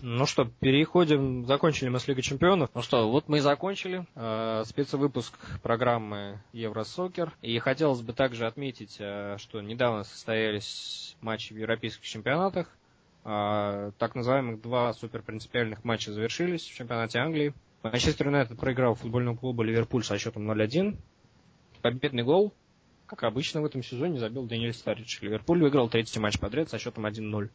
Ну 0.04 0.26
что, 0.26 0.46
переходим, 0.46 1.46
закончили 1.46 1.90
мы 1.90 2.00
с 2.00 2.08
Лигой 2.08 2.24
Чемпионов. 2.24 2.72
Ну 2.74 2.82
что, 2.82 3.08
вот 3.08 3.30
мы 3.30 3.38
и 3.38 3.40
закончили 3.42 4.08
э, 4.16 4.64
спецвыпуск 4.66 5.38
программы 5.62 6.42
Евросокер. 6.54 7.32
И 7.44 7.60
хотелось 7.60 8.02
бы 8.02 8.12
также 8.12 8.48
отметить, 8.48 8.96
э, 8.98 9.38
что 9.38 9.62
недавно 9.62 10.04
состоялись 10.04 11.16
матчи 11.22 11.54
в 11.54 11.58
европейских 11.58 12.04
чемпионатах. 12.04 12.68
Э, 13.26 13.92
так 14.00 14.16
называемых 14.16 14.60
два 14.60 14.92
суперпринципиальных 14.94 15.84
матча 15.84 16.12
завершились 16.12 16.64
в 16.64 16.74
чемпионате 16.74 17.20
Англии. 17.20 17.54
Манчестер 17.84 18.26
Юнайтед 18.26 18.60
проиграл 18.60 18.96
футбольному 18.96 19.38
клубу 19.38 19.62
Ливерпуль 19.62 20.04
со 20.04 20.18
счетом 20.18 20.50
0-1. 20.50 20.98
Победный 21.84 22.24
гол, 22.24 22.52
как 23.06 23.22
обычно 23.24 23.62
в 23.62 23.66
этом 23.66 23.84
сезоне, 23.84 24.18
забил 24.18 24.48
Даниэль 24.48 24.74
Старидж. 24.74 25.20
Ливерпуль 25.22 25.62
выиграл 25.62 25.90
третий 25.90 26.20
матч 26.20 26.40
подряд 26.40 26.72
со 26.72 26.80
счетом 26.80 27.06
1-0. 27.06 27.50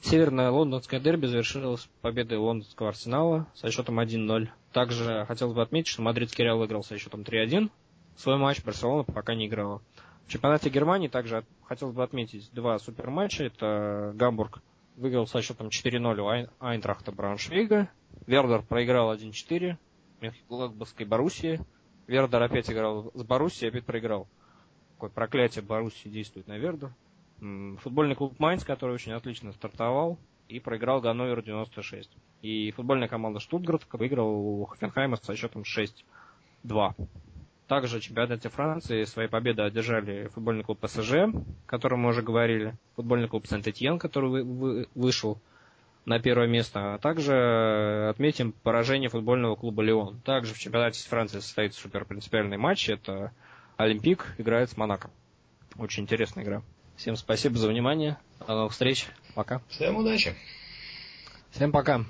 Северное 0.00 0.50
лондонское 0.50 0.98
дерби 0.98 1.26
завершилось 1.26 1.88
победой 2.00 2.38
лондонского 2.38 2.88
арсенала 2.88 3.46
со 3.54 3.70
счетом 3.70 4.00
1-0. 4.00 4.48
Также 4.72 5.24
хотелось 5.28 5.54
бы 5.54 5.60
отметить, 5.62 5.88
что 5.88 6.02
мадридский 6.02 6.44
Реал 6.44 6.58
выиграл 6.58 6.82
со 6.82 6.96
счетом 6.96 7.20
3-1. 7.22 7.70
Свой 8.16 8.38
матч 8.38 8.62
Барселона 8.64 9.04
пока 9.04 9.34
не 9.34 9.46
играла. 9.46 9.82
В 10.26 10.30
чемпионате 10.30 10.70
Германии 10.70 11.08
также 11.08 11.38
от- 11.38 11.46
хотелось 11.64 11.94
бы 11.94 12.02
отметить 12.02 12.50
два 12.52 12.78
суперматча. 12.78 13.44
Это 13.44 14.12
Гамбург 14.14 14.62
выиграл 14.96 15.26
со 15.26 15.42
счетом 15.42 15.68
4-0 15.68 16.18
у 16.20 16.28
Айн- 16.28 16.50
Айнтрахта 16.60 17.12
Брауншвейга. 17.12 17.88
Вердер 18.26 18.62
проиграл 18.62 19.12
1-4 19.12 19.76
Мönchengladbachской 20.20 21.04
Боруссии. 21.04 21.60
Вердер 22.06 22.42
опять 22.42 22.70
играл 22.70 23.10
с 23.14 23.22
Боруссией, 23.22 23.68
опять 23.68 23.84
проиграл. 23.84 24.28
Какое 24.94 25.10
проклятие 25.10 25.62
Боруссии 25.62 26.08
действует 26.08 26.46
на 26.48 26.58
Вердер. 26.58 26.90
Футбольный 27.40 28.14
клуб 28.14 28.38
Майнц, 28.38 28.64
который 28.64 28.94
очень 28.94 29.12
отлично 29.12 29.52
стартовал 29.52 30.18
и 30.48 30.60
проиграл 30.60 31.00
Ганноверу 31.00 31.42
96. 31.42 32.10
И 32.42 32.70
футбольная 32.72 33.08
команда 33.08 33.40
Штутгарт 33.40 33.86
выиграла 33.92 34.28
у 34.28 34.64
Хофенхайма 34.66 35.16
со 35.16 35.34
счетом 35.36 35.62
6-2. 35.62 36.94
Также 37.66 37.98
в 38.00 38.02
чемпионате 38.02 38.48
Франции 38.48 39.04
свои 39.04 39.28
победы 39.28 39.62
одержали 39.62 40.26
футбольный 40.34 40.64
клуб 40.64 40.80
ПСЖ, 40.80 41.12
о 41.12 41.32
котором 41.66 42.00
мы 42.00 42.10
уже 42.10 42.20
говорили, 42.22 42.74
футбольный 42.96 43.28
клуб 43.28 43.46
Сент-Этьен, 43.46 43.98
который 43.98 44.28
вы- 44.28 44.42
вы- 44.42 44.88
вышел 44.94 45.38
на 46.04 46.18
первое 46.18 46.48
место, 46.48 46.94
а 46.94 46.98
также 46.98 48.08
отметим 48.10 48.52
поражение 48.64 49.08
футбольного 49.08 49.54
клуба 49.54 49.82
Леон. 49.82 50.20
Также 50.22 50.52
в 50.54 50.58
чемпионате 50.58 51.08
Франции 51.08 51.38
состоится 51.38 51.80
супер 51.80 52.04
принципиальный 52.04 52.56
матч, 52.56 52.88
это 52.88 53.32
Олимпик 53.76 54.34
играет 54.38 54.70
с 54.70 54.76
Монако. 54.76 55.10
Очень 55.78 56.02
интересная 56.02 56.42
игра. 56.44 56.62
Всем 57.00 57.16
спасибо 57.16 57.56
за 57.56 57.66
внимание. 57.66 58.18
До 58.46 58.54
новых 58.54 58.72
встреч. 58.72 59.06
Пока. 59.34 59.62
Всем 59.70 59.96
удачи! 59.96 60.34
Всем 61.50 61.72
пока. 61.72 62.04